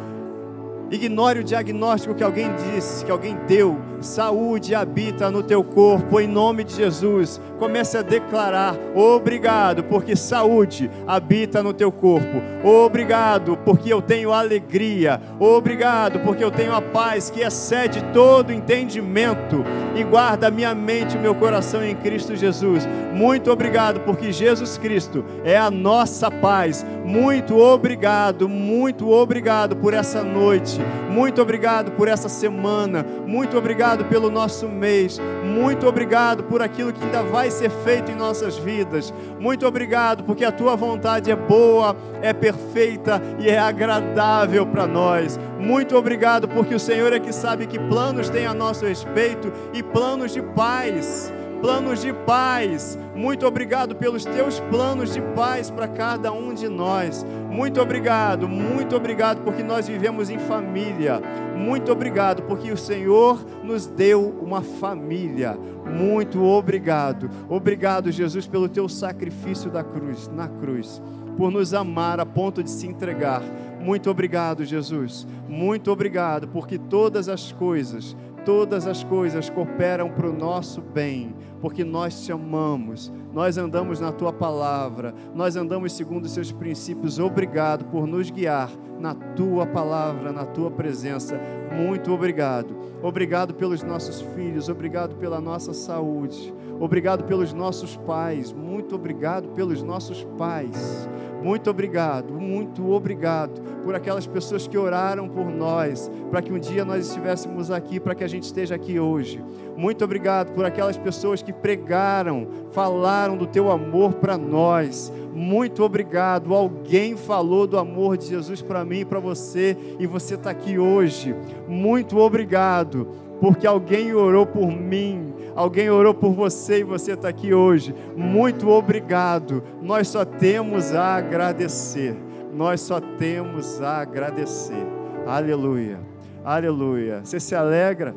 Ignore 0.91 1.41
o 1.41 1.45
diagnóstico 1.45 2.15
que 2.15 2.23
alguém 2.23 2.49
disse, 2.55 3.05
que 3.05 3.11
alguém 3.11 3.37
deu. 3.47 3.77
Saúde 4.01 4.75
habita 4.75 5.31
no 5.31 5.43
teu 5.43 5.65
corpo, 5.65 6.21
em 6.21 6.29
nome 6.29 6.65
de 6.65 6.75
Jesus. 6.75 7.41
Comece 7.59 7.97
a 7.97 8.03
declarar: 8.03 8.77
obrigado, 8.95 9.83
porque 9.85 10.15
saúde 10.15 10.91
habita 11.07 11.63
no 11.63 11.73
teu 11.73 11.91
corpo. 11.91 12.43
Obrigado, 12.63 13.57
porque 13.65 13.93
eu 13.93 14.03
tenho 14.03 14.33
alegria. 14.33 15.21
Obrigado, 15.41 16.21
porque 16.21 16.45
eu 16.45 16.51
tenho 16.51 16.75
a 16.75 16.83
paz 16.83 17.31
que 17.31 17.41
excede 17.41 18.03
todo 18.13 18.53
entendimento 18.53 19.65
e 19.95 20.05
guarda 20.05 20.51
minha 20.51 20.75
mente 20.75 21.17
e 21.17 21.21
meu 21.21 21.35
coração 21.35 21.83
em 21.85 21.95
Cristo 21.95 22.37
Jesus. 22.37 22.87
Muito 23.15 23.51
obrigado, 23.51 24.01
porque 24.01 24.31
Jesus 24.31 24.77
Cristo 24.77 25.25
é 25.43 25.57
a 25.57 25.71
nossa 25.71 26.31
paz. 26.31 26.85
Muito 27.05 27.59
obrigado, 27.59 28.49
muito 28.49 29.11
obrigado 29.11 29.77
por 29.77 29.95
essa 29.95 30.23
noite. 30.23 30.79
Muito 31.11 31.41
obrigado 31.41 31.93
por 31.93 32.09
essa 32.09 32.29
semana. 32.29 33.05
Muito 33.27 33.57
obrigado 33.57 33.86
pelo 34.07 34.31
nosso 34.31 34.69
mês. 34.69 35.21
Muito 35.45 35.87
obrigado 35.87 36.45
por 36.45 36.61
aquilo 36.61 36.93
que 36.93 37.03
ainda 37.05 37.23
vai 37.23 37.51
ser 37.51 37.71
feito 37.71 38.11
em 38.11 38.15
nossas 38.15 38.57
vidas. 38.59 39.15
Muito 39.39 39.67
obrigado 39.67 40.25
porque 40.25 40.45
a 40.45 40.51
tua 40.51 40.75
vontade 40.75 41.31
é 41.31 41.37
boa, 41.37 41.97
é 42.21 42.33
perfeita 42.33 43.23
e 43.39 43.49
é 43.49 43.59
agradável 43.59 44.67
para 44.67 44.87
nós. 44.87 45.39
Muito 45.59 45.97
obrigado 45.97 46.49
porque 46.49 46.75
o 46.75 46.81
Senhor 46.81 47.13
é 47.13 47.21
que 47.21 47.33
sabe 47.33 47.67
que 47.67 47.79
planos 47.79 48.29
tem 48.29 48.47
a 48.47 48.53
nosso 48.53 48.85
respeito 48.85 49.53
e 49.73 49.83
planos 49.83 50.33
de 50.33 50.43
paz 50.43 51.33
planos 51.61 52.03
de 52.03 52.13
paz. 52.13 52.99
Muito 53.15 53.47
obrigado 53.47 53.95
pelos 53.97 54.25
teus 54.25 54.61
planos 54.61 55.13
de 55.15 55.21
paz 55.35 55.71
para 55.71 55.89
cada 55.89 56.33
um 56.33 56.55
de 56.55 56.69
nós. 56.69 57.25
Muito 57.51 57.81
obrigado, 57.81 58.49
muito 58.49 58.95
obrigado 58.95 59.43
porque 59.43 59.63
nós 59.63 59.89
vivemos 59.89 60.31
em 60.31 60.39
família. 60.39 61.21
Muito 61.57 61.91
obrigado 61.91 62.43
porque 62.43 62.71
o 62.71 62.77
Senhor 62.77 63.45
nos 63.65 63.87
deu 63.87 64.29
uma 64.43 64.63
família. 64.63 65.59
Muito 65.87 66.43
obrigado. 66.45 67.31
Obrigado, 67.49 68.11
Jesus, 68.13 68.47
pelo 68.47 68.69
teu 68.69 68.89
sacrifício 68.89 69.71
da 69.71 69.83
cruz, 69.83 70.29
na 70.29 70.49
cruz, 70.49 71.01
por 71.37 71.51
nos 71.51 71.73
amar 71.73 72.21
a 72.21 72.27
ponto 72.27 72.63
de 72.63 72.71
se 72.71 72.87
entregar. 72.87 73.43
Muito 73.81 74.11
obrigado, 74.11 74.65
Jesus. 74.65 75.27
Muito 75.49 75.91
obrigado 75.91 76.49
porque 76.49 76.79
todas 76.79 77.29
as 77.29 77.53
coisas 77.53 78.17
todas 78.47 78.87
as 78.87 79.03
coisas 79.03 79.51
cooperam 79.51 80.09
para 80.09 80.31
o 80.31 80.33
nosso 80.33 80.81
bem, 80.81 81.35
porque 81.67 81.83
nós 81.83 82.25
te 82.25 82.31
amamos, 82.31 83.13
nós 83.33 83.59
andamos 83.59 83.99
na 83.99 84.13
tua 84.13 84.33
palavra, 84.33 85.13
nós 85.35 85.57
andamos 85.57 85.95
segundo 85.95 86.27
os 86.27 86.31
seus 86.31 86.53
princípios. 86.53 87.19
Obrigado 87.19 87.87
por 87.87 88.07
nos 88.07 88.31
guiar 88.31 88.71
na 89.01 89.17
tua 89.17 89.67
palavra, 89.67 90.33
na 90.33 90.47
tua 90.47 90.71
presença. 90.71 91.37
Muito 91.77 92.13
obrigado. 92.13 92.73
Obrigado 93.03 93.53
pelos 93.53 93.83
nossos 93.83 94.21
filhos, 94.37 94.69
obrigado 94.69 95.17
pela 95.17 95.41
nossa 95.41 95.75
saúde, 95.75 96.55
obrigado 96.81 97.25
pelos 97.25 97.53
nossos 97.53 97.97
pais, 97.97 98.53
muito 98.53 98.95
obrigado 98.95 99.49
pelos 99.49 99.83
nossos 99.83 100.25
pais. 100.39 101.09
Muito 101.43 101.71
obrigado, 101.71 102.33
muito 102.33 102.91
obrigado 102.91 103.61
por 103.85 103.95
aquelas 103.95 104.27
pessoas 104.27 104.67
que 104.67 104.77
oraram 104.77 105.29
por 105.29 105.47
nós, 105.47 106.11
para 106.29 106.43
que 106.43 106.53
um 106.53 106.59
dia 106.59 106.85
nós 106.85 107.07
estivéssemos 107.07 107.71
aqui, 107.71 108.01
para 108.01 108.15
que 108.15 108.25
a 108.25 108.29
gente 108.29 108.43
esteja 108.45 108.75
aqui 108.75 108.99
hoje. 108.99 109.45
Muito 109.77 110.05
obrigado 110.05 110.53
por 110.53 110.65
aquelas 110.65 110.97
pessoas 110.97 111.43
que 111.43 111.53
pregaram, 111.53 112.49
falaram 112.73 113.37
do 113.37 113.47
teu 113.47 113.71
amor 113.71 114.15
para 114.15 114.37
nós. 114.37 115.13
Muito 115.33 115.85
obrigado. 115.85 116.53
Alguém 116.53 117.17
falou 117.17 117.67
do 117.67 117.79
amor 117.79 118.17
de 118.17 118.27
Jesus 118.27 118.61
para 118.61 118.85
mim 118.85 119.01
e 119.01 119.05
para 119.05 119.21
você, 119.21 119.77
e 120.01 120.07
você 120.07 120.35
está 120.35 120.51
aqui 120.51 120.79
hoje. 120.79 121.33
Muito 121.69 122.19
obrigado, 122.19 123.07
porque 123.41 123.67
alguém 123.67 124.13
orou 124.15 124.47
por 124.47 124.73
mim 124.73 125.36
Alguém 125.57 125.89
orou 125.89 126.13
por 126.13 126.35
você 126.35 126.81
e 126.81 126.85
você 126.85 127.13
está 127.13 127.31
aqui 127.31 127.55
hoje. 127.55 127.95
Muito 128.15 128.69
obrigado. 128.69 129.63
Nós 129.81 130.07
só 130.07 130.23
temos 130.23 130.95
a 130.95 131.17
agradecer. 131.17 132.15
Nós 132.53 132.83
só 132.83 133.01
temos 133.01 133.81
a 133.81 134.03
agradecer. 134.03 134.87
Aleluia. 135.27 135.99
Aleluia. 136.45 137.23
Você 137.25 137.41
se 137.41 137.55
alegra? 137.55 138.15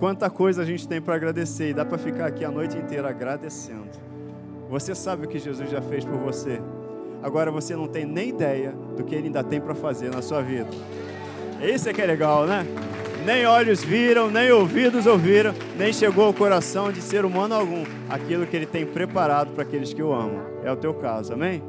Quanta 0.00 0.28
coisa 0.28 0.62
a 0.62 0.64
gente 0.64 0.88
tem 0.88 1.00
para 1.00 1.14
agradecer 1.14 1.70
e 1.70 1.74
dá 1.74 1.84
para 1.84 1.96
ficar 1.96 2.26
aqui 2.26 2.44
a 2.44 2.50
noite 2.50 2.76
inteira 2.76 3.08
agradecendo. 3.08 3.88
Você 4.68 4.92
sabe 4.92 5.26
o 5.26 5.28
que 5.28 5.38
Jesus 5.38 5.70
já 5.70 5.80
fez 5.80 6.04
por 6.04 6.18
você. 6.18 6.60
Agora 7.22 7.52
você 7.52 7.76
não 7.76 7.86
tem 7.86 8.04
nem 8.04 8.30
ideia 8.30 8.74
do 8.96 9.04
que 9.04 9.14
ele 9.14 9.28
ainda 9.28 9.44
tem 9.44 9.60
para 9.60 9.74
fazer 9.74 10.10
na 10.10 10.20
sua 10.20 10.42
vida. 10.42 10.68
Isso 11.62 11.88
é 11.88 11.92
que 11.92 12.02
é 12.02 12.06
legal, 12.06 12.44
né? 12.44 12.66
Nem 13.26 13.44
olhos 13.44 13.82
viram, 13.82 14.30
nem 14.30 14.52
ouvidos 14.52 15.04
ouviram, 15.04 15.52
nem 15.76 15.92
chegou 15.92 16.26
ao 16.26 16.32
coração 16.32 16.92
de 16.92 17.02
ser 17.02 17.24
humano 17.24 17.56
algum 17.56 17.82
aquilo 18.08 18.46
que 18.46 18.54
ele 18.54 18.66
tem 18.66 18.86
preparado 18.86 19.50
para 19.50 19.64
aqueles 19.64 19.92
que 19.92 20.00
o 20.00 20.12
amam. 20.12 20.42
É 20.62 20.70
o 20.70 20.76
teu 20.76 20.94
caso, 20.94 21.32
amém? 21.32 21.60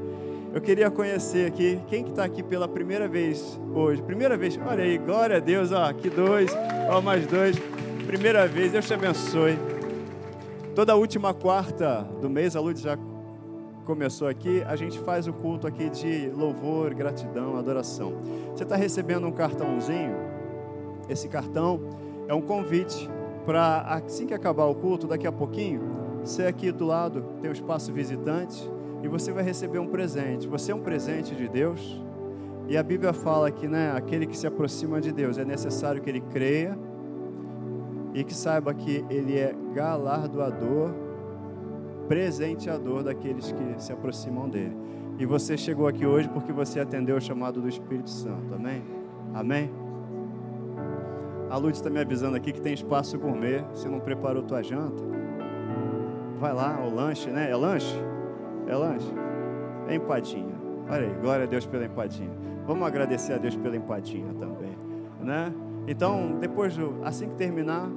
Eu 0.53 0.61
queria 0.61 0.91
conhecer 0.91 1.47
aqui, 1.47 1.79
quem 1.87 2.03
que 2.03 2.11
está 2.11 2.23
aqui 2.23 2.43
pela 2.43 2.67
primeira 2.67 3.07
vez 3.07 3.59
hoje? 3.73 4.03
Primeira 4.03 4.37
vez, 4.37 4.55
olha 4.67 4.83
aí, 4.83 4.99
glória 4.99 5.37
a 5.37 5.39
Deus, 5.39 5.71
ó, 5.71 5.85
aqui 5.85 6.11
dois, 6.11 6.55
ó, 6.91 7.01
mais 7.01 7.25
dois 7.25 7.59
primeira 8.05 8.47
vez, 8.47 8.71
Deus 8.71 8.85
te 8.85 8.93
abençoe. 8.93 9.57
Toda 10.75 10.95
última 10.95 11.33
quarta 11.33 12.07
do 12.21 12.29
mês, 12.29 12.55
a 12.55 12.59
Luz 12.59 12.79
já 12.79 12.97
começou 13.83 14.27
aqui, 14.27 14.63
a 14.67 14.75
gente 14.75 14.99
faz 14.99 15.27
o 15.27 15.33
culto 15.33 15.65
aqui 15.65 15.89
de 15.89 16.29
louvor, 16.29 16.93
gratidão, 16.93 17.57
adoração. 17.57 18.13
Você 18.51 18.61
está 18.61 18.75
recebendo 18.75 19.25
um 19.25 19.31
cartãozinho? 19.31 20.26
Esse 21.09 21.27
cartão 21.27 21.79
é 22.27 22.33
um 22.33 22.41
convite 22.41 23.09
para, 23.45 23.81
assim 23.81 24.25
que 24.25 24.33
acabar 24.33 24.65
o 24.65 24.75
culto, 24.75 25.07
daqui 25.07 25.25
a 25.25 25.31
pouquinho, 25.31 25.81
você 26.23 26.45
aqui 26.45 26.71
do 26.71 26.85
lado 26.85 27.23
tem 27.41 27.49
o 27.49 27.53
espaço 27.53 27.93
visitante 27.93 28.69
e 29.01 29.07
você 29.07 29.31
vai 29.31 29.43
receber 29.43 29.79
um 29.79 29.87
presente. 29.87 30.47
Você 30.47 30.71
é 30.71 30.75
um 30.75 30.81
presente 30.81 31.35
de 31.35 31.47
Deus. 31.47 32.03
E 32.67 32.75
a 32.75 32.83
Bíblia 32.83 33.13
fala 33.13 33.49
que 33.49 33.67
né, 33.67 33.93
aquele 33.95 34.27
que 34.27 34.37
se 34.37 34.45
aproxima 34.45 34.99
de 34.99 35.13
Deus 35.13 35.37
é 35.37 35.45
necessário 35.45 36.01
que 36.01 36.09
ele 36.09 36.19
creia 36.19 36.77
e 38.13 38.23
que 38.23 38.33
saiba 38.33 38.73
que 38.73 39.05
Ele 39.09 39.37
é 39.37 39.55
galardoador, 39.75 40.91
presenteador 42.07 43.03
daqueles 43.03 43.51
que 43.51 43.81
se 43.81 43.93
aproximam 43.93 44.49
dele. 44.49 44.75
E 45.19 45.25
você 45.25 45.55
chegou 45.55 45.87
aqui 45.87 46.05
hoje 46.05 46.27
porque 46.27 46.51
você 46.51 46.79
atendeu 46.79 47.17
o 47.17 47.21
chamado 47.21 47.61
do 47.61 47.69
Espírito 47.69 48.09
Santo, 48.09 48.55
amém? 48.55 48.83
Amém? 49.35 49.71
A 51.49 51.57
Luz 51.57 51.77
está 51.77 51.89
me 51.89 51.99
avisando 51.99 52.35
aqui 52.35 52.51
que 52.51 52.61
tem 52.61 52.73
espaço 52.73 53.17
gourmet. 53.17 53.63
Você 53.71 53.87
não 53.87 53.99
preparou 53.99 54.43
tua 54.43 54.61
janta? 54.61 55.03
Vai 56.39 56.53
lá, 56.53 56.79
o 56.81 56.93
lanche, 56.93 57.29
né? 57.29 57.49
É 57.49 57.55
lanche? 57.55 57.95
É 58.67 58.75
lanche? 58.75 59.11
É 59.87 59.95
empadinha. 59.95 60.55
Olha 60.89 61.07
aí, 61.07 61.13
glória 61.21 61.45
a 61.45 61.47
Deus 61.47 61.65
pela 61.65 61.85
empadinha. 61.85 62.31
Vamos 62.65 62.85
agradecer 62.85 63.33
a 63.33 63.37
Deus 63.37 63.55
pela 63.55 63.75
empadinha 63.75 64.33
também, 64.33 64.77
né? 65.21 65.53
Então, 65.87 66.37
depois, 66.39 66.77
assim 67.03 67.29
que 67.29 67.35
terminar, 67.35 67.89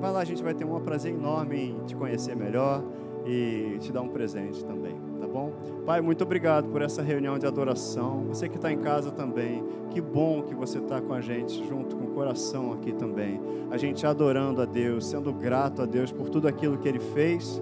Vai 0.00 0.12
lá, 0.12 0.20
a 0.20 0.24
gente 0.24 0.42
vai 0.42 0.54
ter 0.54 0.64
um 0.64 0.80
prazer 0.80 1.12
enorme 1.12 1.70
em 1.70 1.84
te 1.84 1.96
conhecer 1.96 2.36
melhor 2.36 2.84
e 3.26 3.76
te 3.80 3.92
dar 3.92 4.00
um 4.00 4.08
presente 4.08 4.64
também, 4.64 4.94
tá 5.20 5.26
bom? 5.26 5.52
Pai, 5.84 6.00
muito 6.00 6.22
obrigado 6.22 6.68
por 6.68 6.82
essa 6.82 7.02
reunião 7.02 7.38
de 7.38 7.46
adoração. 7.46 8.24
Você 8.28 8.48
que 8.48 8.56
está 8.56 8.72
em 8.72 8.78
casa 8.78 9.10
também, 9.10 9.64
que 9.90 10.00
bom 10.00 10.42
que 10.42 10.54
você 10.54 10.78
está 10.78 11.00
com 11.00 11.12
a 11.12 11.20
gente, 11.20 11.66
junto 11.66 11.96
com 11.96 12.04
o 12.04 12.08
coração 12.08 12.72
aqui 12.72 12.92
também. 12.92 13.40
A 13.70 13.76
gente 13.76 14.06
adorando 14.06 14.62
a 14.62 14.64
Deus, 14.64 15.06
sendo 15.06 15.32
grato 15.32 15.82
a 15.82 15.86
Deus 15.86 16.12
por 16.12 16.28
tudo 16.28 16.48
aquilo 16.48 16.78
que 16.78 16.88
Ele 16.88 17.00
fez 17.00 17.60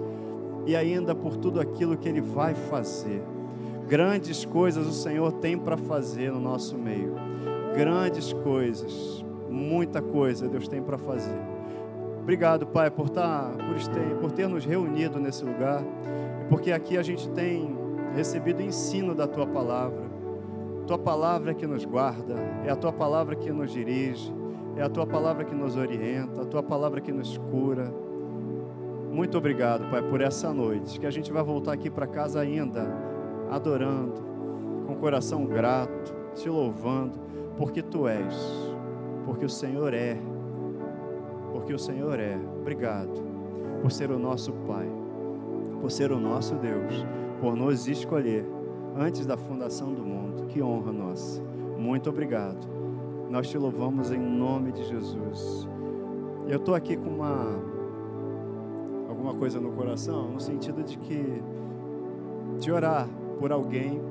e 0.65 0.75
ainda 0.75 1.15
por 1.15 1.37
tudo 1.37 1.59
aquilo 1.59 1.97
que 1.97 2.07
Ele 2.07 2.21
vai 2.21 2.53
fazer. 2.53 3.21
Grandes 3.87 4.43
coisas 4.43 4.85
o 4.85 4.93
Senhor 4.93 5.31
tem 5.33 5.57
para 5.57 5.77
fazer 5.77 6.31
no 6.31 6.39
nosso 6.39 6.77
meio. 6.77 7.13
Grandes 7.73 8.33
coisas, 8.33 9.23
muita 9.49 10.01
coisa 10.01 10.47
Deus 10.47 10.67
tem 10.67 10.81
para 10.81 10.97
fazer. 10.97 11.39
Obrigado, 12.27 12.67
Pai, 12.67 12.91
por, 12.91 13.09
tá, 13.09 13.49
por, 13.55 13.87
ter, 13.87 14.15
por 14.17 14.31
ter 14.33 14.49
nos 14.49 14.65
reunido 14.65 15.17
nesse 15.17 15.45
lugar, 15.45 15.81
porque 16.49 16.71
aqui 16.71 16.97
a 16.97 17.03
gente 17.03 17.29
tem 17.29 17.75
recebido 18.15 18.61
ensino 18.61 19.13
da 19.13 19.27
Tua 19.27 19.45
palavra. 19.45 20.07
Tua 20.85 20.97
palavra 20.97 21.53
que 21.53 21.67
nos 21.67 21.83
guarda, 21.83 22.35
é 22.65 22.69
a 22.69 22.75
Tua 22.75 22.93
palavra 22.93 23.35
que 23.35 23.51
nos 23.51 23.71
dirige, 23.71 24.33
é 24.75 24.81
a 24.81 24.89
Tua 24.89 25.05
palavra 25.05 25.43
que 25.43 25.53
nos 25.53 25.75
orienta, 25.75 26.41
a 26.41 26.45
Tua 26.45 26.63
palavra 26.63 27.01
que 27.01 27.11
nos 27.11 27.37
cura. 27.37 27.93
Muito 29.11 29.37
obrigado, 29.37 29.89
Pai, 29.89 30.01
por 30.01 30.21
essa 30.21 30.53
noite, 30.53 30.99
que 30.99 31.05
a 31.05 31.11
gente 31.11 31.31
vai 31.31 31.43
voltar 31.43 31.73
aqui 31.73 31.89
para 31.89 32.07
casa 32.07 32.39
ainda, 32.39 32.87
adorando, 33.49 34.25
com 34.85 34.93
o 34.93 34.97
coração 34.97 35.45
grato, 35.45 36.15
te 36.35 36.49
louvando, 36.49 37.19
porque 37.57 37.81
Tu 37.81 38.07
és, 38.07 38.35
porque 39.25 39.43
o 39.43 39.49
Senhor 39.49 39.93
é 39.93 40.17
porque 41.57 41.73
o 41.73 41.79
Senhor 41.79 42.19
é. 42.19 42.37
Obrigado 42.61 43.11
por 43.81 43.91
ser 43.91 44.11
o 44.11 44.19
nosso 44.19 44.53
Pai, 44.67 44.87
por 45.79 45.91
ser 45.91 46.11
o 46.11 46.19
nosso 46.19 46.55
Deus, 46.55 47.05
por 47.39 47.55
nos 47.55 47.87
escolher 47.87 48.45
antes 48.95 49.25
da 49.25 49.37
fundação 49.37 49.93
do 49.93 50.03
mundo. 50.03 50.47
Que 50.47 50.61
honra 50.61 50.91
nossa. 50.91 51.41
Muito 51.77 52.09
obrigado. 52.09 52.67
Nós 53.29 53.49
te 53.49 53.57
louvamos 53.57 54.11
em 54.11 54.19
nome 54.19 54.71
de 54.71 54.83
Jesus. 54.83 55.67
Eu 56.47 56.57
estou 56.57 56.73
aqui 56.73 56.95
com 56.95 57.09
uma 57.09 57.77
alguma 59.09 59.33
coisa 59.33 59.59
no 59.59 59.71
coração, 59.71 60.31
no 60.31 60.39
sentido 60.39 60.83
de 60.83 60.97
que 60.97 61.41
de 62.59 62.71
orar 62.71 63.07
por 63.39 63.51
alguém 63.51 64.01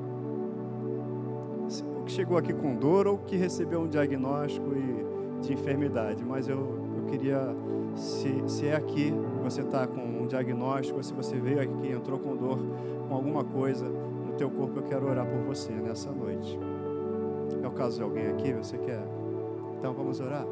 que 2.05 2.11
chegou 2.13 2.37
aqui 2.37 2.53
com 2.53 2.75
dor 2.75 3.05
ou 3.07 3.17
que 3.17 3.35
recebeu 3.35 3.81
um 3.81 3.87
diagnóstico 3.87 4.69
de 5.41 5.53
enfermidade, 5.53 6.23
mas 6.23 6.47
eu 6.47 7.03
queria, 7.09 7.55
se, 7.95 8.43
se 8.47 8.67
é 8.67 8.75
aqui, 8.75 9.13
você 9.49 9.61
está 9.61 9.87
com 9.87 10.01
um 10.01 10.27
diagnóstico, 10.27 11.01
se 11.01 11.13
você 11.13 11.39
veio 11.39 11.61
aqui, 11.61 11.91
entrou 11.91 12.19
com 12.19 12.35
dor, 12.35 12.59
com 13.07 13.15
alguma 13.15 13.45
coisa 13.45 13.87
no 13.87 14.33
teu 14.33 14.49
corpo, 14.49 14.79
eu 14.79 14.83
quero 14.83 15.07
orar 15.07 15.25
por 15.25 15.39
você 15.43 15.71
nessa 15.71 16.11
noite. 16.11 16.59
É 17.63 17.67
o 17.67 17.71
caso 17.71 17.95
de 17.95 18.03
alguém 18.03 18.27
aqui, 18.27 18.51
você 18.51 18.77
quer? 18.77 19.01
Então 19.79 19.93
vamos 19.93 20.19
orar? 20.19 20.45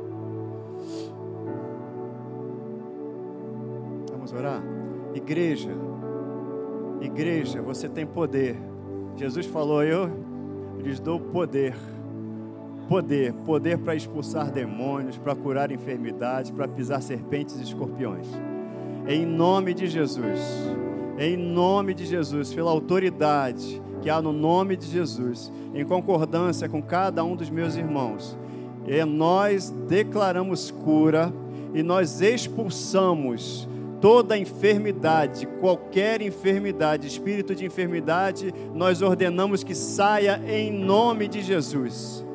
Vamos 4.12 4.32
orar? 4.32 4.64
Igreja, 5.14 5.72
igreja, 7.02 7.62
você 7.62 7.90
tem 7.90 8.06
poder. 8.06 8.58
Jesus 9.18 9.46
falou: 9.46 9.84
Eu 9.84 10.10
lhes 10.82 11.00
dou 11.00 11.20
poder 11.20 11.76
Poder, 12.88 13.34
poder 13.34 13.80
para 13.80 13.96
expulsar 13.96 14.52
demônios, 14.52 15.18
para 15.18 15.36
curar 15.36 15.72
enfermidades, 15.72 16.52
para 16.52 16.68
pisar 16.68 17.02
serpentes 17.02 17.60
e 17.60 17.64
escorpiões. 17.64 18.28
Em 19.08 19.24
nome 19.24 19.76
de 19.76 19.88
Jesus, 19.88 20.40
em 21.20 21.38
nome 21.38 21.94
de 21.94 22.06
Jesus, 22.06 22.52
pela 22.52 22.72
autoridade 22.72 23.82
que 24.02 24.10
há 24.10 24.20
no 24.20 24.34
nome 24.34 24.76
de 24.76 24.88
Jesus, 24.88 25.52
em 25.74 25.86
concordância 25.86 26.68
com 26.68 26.82
cada 26.82 27.24
um 27.24 27.36
dos 27.36 27.50
meus 27.50 27.76
irmãos, 27.76 28.38
e 28.88 29.04
nós 29.06 29.70
declaramos 29.88 30.72
cura 30.72 31.32
e 31.74 31.84
nós 31.84 32.20
expulsamos 32.22 33.68
toda 34.02 34.38
enfermidade, 34.38 35.48
qualquer 35.60 36.22
enfermidade, 36.22 37.08
espírito 37.08 37.54
de 37.54 37.66
enfermidade, 37.66 38.54
nós 38.74 39.02
ordenamos 39.02 39.64
que 39.64 39.76
saia 39.76 40.42
em 40.48 40.72
nome 40.72 41.28
de 41.28 41.42
Jesus. 41.42 42.26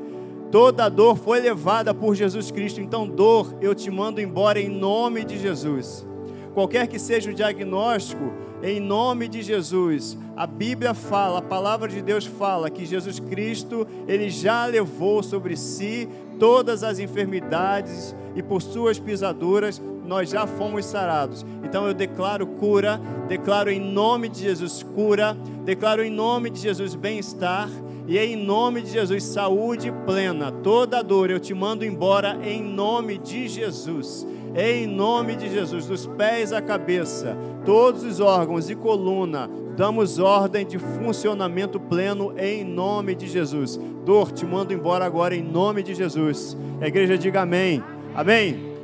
Toda 0.51 0.89
dor 0.89 1.17
foi 1.17 1.41
levada 1.41 1.95
por 1.95 2.15
Jesus 2.15 2.51
Cristo, 2.51 2.81
então 2.81 3.09
dor 3.09 3.57
eu 3.61 3.75
te 3.75 3.91
mando 3.91 4.21
embora 4.21 4.61
em 4.61 4.69
nome 4.69 5.25
de 5.25 5.39
Jesus. 5.39 6.07
Qualquer 6.55 6.87
que 6.87 6.99
seja 6.99 7.31
o 7.31 7.35
diagnóstico, 7.35 8.33
em 8.63 8.81
nome 8.81 9.29
de 9.29 9.43
Jesus. 9.43 10.19
A 10.37 10.47
Bíblia 10.47 10.95
fala, 10.95 11.39
a 11.39 11.43
palavra 11.43 11.89
de 11.89 12.03
Deus 12.03 12.27
fala 12.27 12.71
que 12.71 12.85
Jesus 12.85 13.19
Cristo, 13.19 13.87
ele 14.07 14.31
já 14.31 14.67
levou 14.67 15.23
sobre 15.23 15.57
si 15.57 16.09
todas 16.39 16.83
as 16.83 16.99
enfermidades 16.99 18.15
e 18.35 18.43
por 18.43 18.63
suas 18.63 18.99
pisaduras 18.99 19.81
nós 20.05 20.31
já 20.31 20.47
fomos 20.47 20.87
sarados. 20.87 21.45
Então 21.63 21.87
eu 21.87 21.95
declaro 21.95 22.47
cura, 22.47 23.01
declaro 23.29 23.71
em 23.71 23.81
nome 23.81 24.29
de 24.29 24.41
Jesus 24.41 24.83
cura, 24.83 25.37
declaro 25.65 26.03
em 26.03 26.11
nome 26.11 26.51
de 26.51 26.61
Jesus 26.61 26.95
bem-estar 26.95 27.69
e 28.09 28.19
em 28.19 28.35
nome 28.35 28.83
de 28.83 28.91
Jesus, 28.91 29.23
saúde 29.23 29.93
plena, 30.05 30.51
toda 30.51 31.01
dor 31.01 31.31
eu 31.31 31.39
te 31.39 31.55
mando 31.55 31.85
embora 31.85 32.41
em 32.43 32.61
nome 32.61 33.19
de 33.19 33.47
Jesus. 33.47 34.27
Em 34.55 34.87
nome 34.87 35.37
de 35.37 35.49
Jesus, 35.49 35.87
dos 35.87 36.07
pés 36.07 36.53
à 36.53 36.61
cabeça, 36.61 37.37
todos 37.65 38.03
os 38.03 38.19
órgãos 38.19 38.69
e 38.69 38.75
coluna, 38.75 39.49
damos 39.77 40.19
ordem 40.19 40.67
de 40.67 40.79
funcionamento 40.79 41.79
pleno 41.79 42.35
em 42.37 42.65
nome 42.65 43.15
de 43.15 43.29
Jesus. 43.29 43.79
Dor, 44.05 44.33
te 44.33 44.45
mando 44.45 44.73
embora 44.73 45.05
agora 45.05 45.37
em 45.37 45.43
nome 45.43 45.83
de 45.83 45.95
Jesus. 45.95 46.57
A 46.81 46.89
igreja 46.89 47.17
diga 47.17 47.43
amém. 47.43 47.83
Amém. 48.15 48.75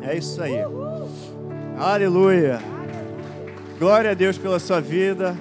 É 0.00 0.16
isso 0.16 0.42
aí. 0.42 0.56
Aleluia. 1.76 2.58
Glória 3.78 4.12
a 4.12 4.14
Deus 4.14 4.38
pela 4.38 4.58
sua 4.58 4.80
vida. 4.80 5.36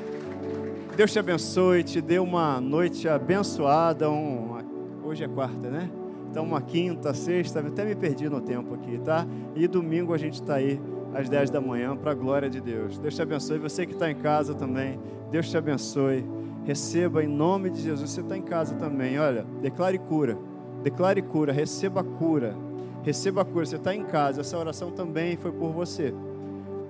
Deus 0.97 1.13
te 1.13 1.19
abençoe, 1.19 1.84
te 1.84 2.01
dê 2.01 2.19
uma 2.19 2.59
noite 2.59 3.07
abençoada. 3.07 4.09
Uma... 4.09 4.63
Hoje 5.03 5.24
é 5.24 5.28
quarta, 5.28 5.69
né? 5.69 5.89
Então, 6.32 6.45
uma 6.45 6.61
quinta, 6.61 7.13
sexta, 7.13 7.59
até 7.59 7.84
me 7.84 7.93
perdi 7.93 8.29
no 8.29 8.39
tempo 8.39 8.73
aqui, 8.73 8.97
tá? 8.99 9.27
E 9.53 9.67
domingo 9.67 10.13
a 10.13 10.17
gente 10.17 10.36
está 10.36 10.55
aí 10.55 10.82
às 11.13 11.27
10 11.27 11.49
da 11.49 11.59
manhã, 11.59 11.93
para 11.93 12.11
a 12.11 12.15
glória 12.15 12.49
de 12.49 12.61
Deus. 12.61 12.97
Deus 12.97 13.13
te 13.13 13.21
abençoe. 13.21 13.59
Você 13.59 13.86
que 13.86 13.91
está 13.91 14.09
em 14.09 14.15
casa 14.15 14.55
também, 14.55 14.97
Deus 15.29 15.49
te 15.49 15.57
abençoe. 15.57 16.25
Receba 16.63 17.21
em 17.21 17.27
nome 17.27 17.69
de 17.69 17.82
Jesus. 17.82 18.09
Você 18.09 18.21
está 18.21 18.38
em 18.38 18.41
casa 18.41 18.75
também, 18.75 19.19
olha, 19.19 19.45
declare 19.61 19.99
cura. 19.99 20.38
Declare 20.82 21.21
cura, 21.21 21.51
receba 21.51 22.01
cura. 22.01 22.55
Receba 23.03 23.43
cura. 23.43 23.65
Você 23.65 23.75
está 23.75 23.93
em 23.93 24.05
casa, 24.05 24.39
essa 24.39 24.57
oração 24.57 24.89
também 24.89 25.36
foi 25.36 25.51
por 25.51 25.73
você. 25.73 26.13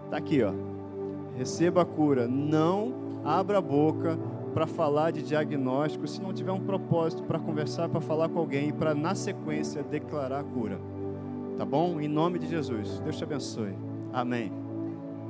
Está 0.05 0.17
aqui, 0.17 0.43
ó. 0.43 0.53
Receba 1.35 1.81
a 1.81 1.85
cura. 1.85 2.27
Não 2.27 2.93
abra 3.25 3.57
a 3.57 3.61
boca 3.61 4.19
para 4.51 4.67
falar 4.67 5.11
de 5.11 5.21
diagnóstico 5.21 6.07
se 6.07 6.21
não 6.21 6.33
tiver 6.33 6.51
um 6.51 6.59
propósito 6.59 7.23
para 7.23 7.39
conversar, 7.39 7.89
para 7.89 8.01
falar 8.01 8.29
com 8.29 8.39
alguém 8.39 8.71
para, 8.71 8.93
na 8.93 9.15
sequência, 9.15 9.83
declarar 9.83 10.41
a 10.41 10.43
cura. 10.43 10.79
Tá 11.57 11.65
bom? 11.65 11.99
Em 11.99 12.07
nome 12.07 12.39
de 12.39 12.47
Jesus. 12.47 12.99
Deus 12.99 13.17
te 13.17 13.23
abençoe. 13.23 13.75
Amém. 14.13 14.60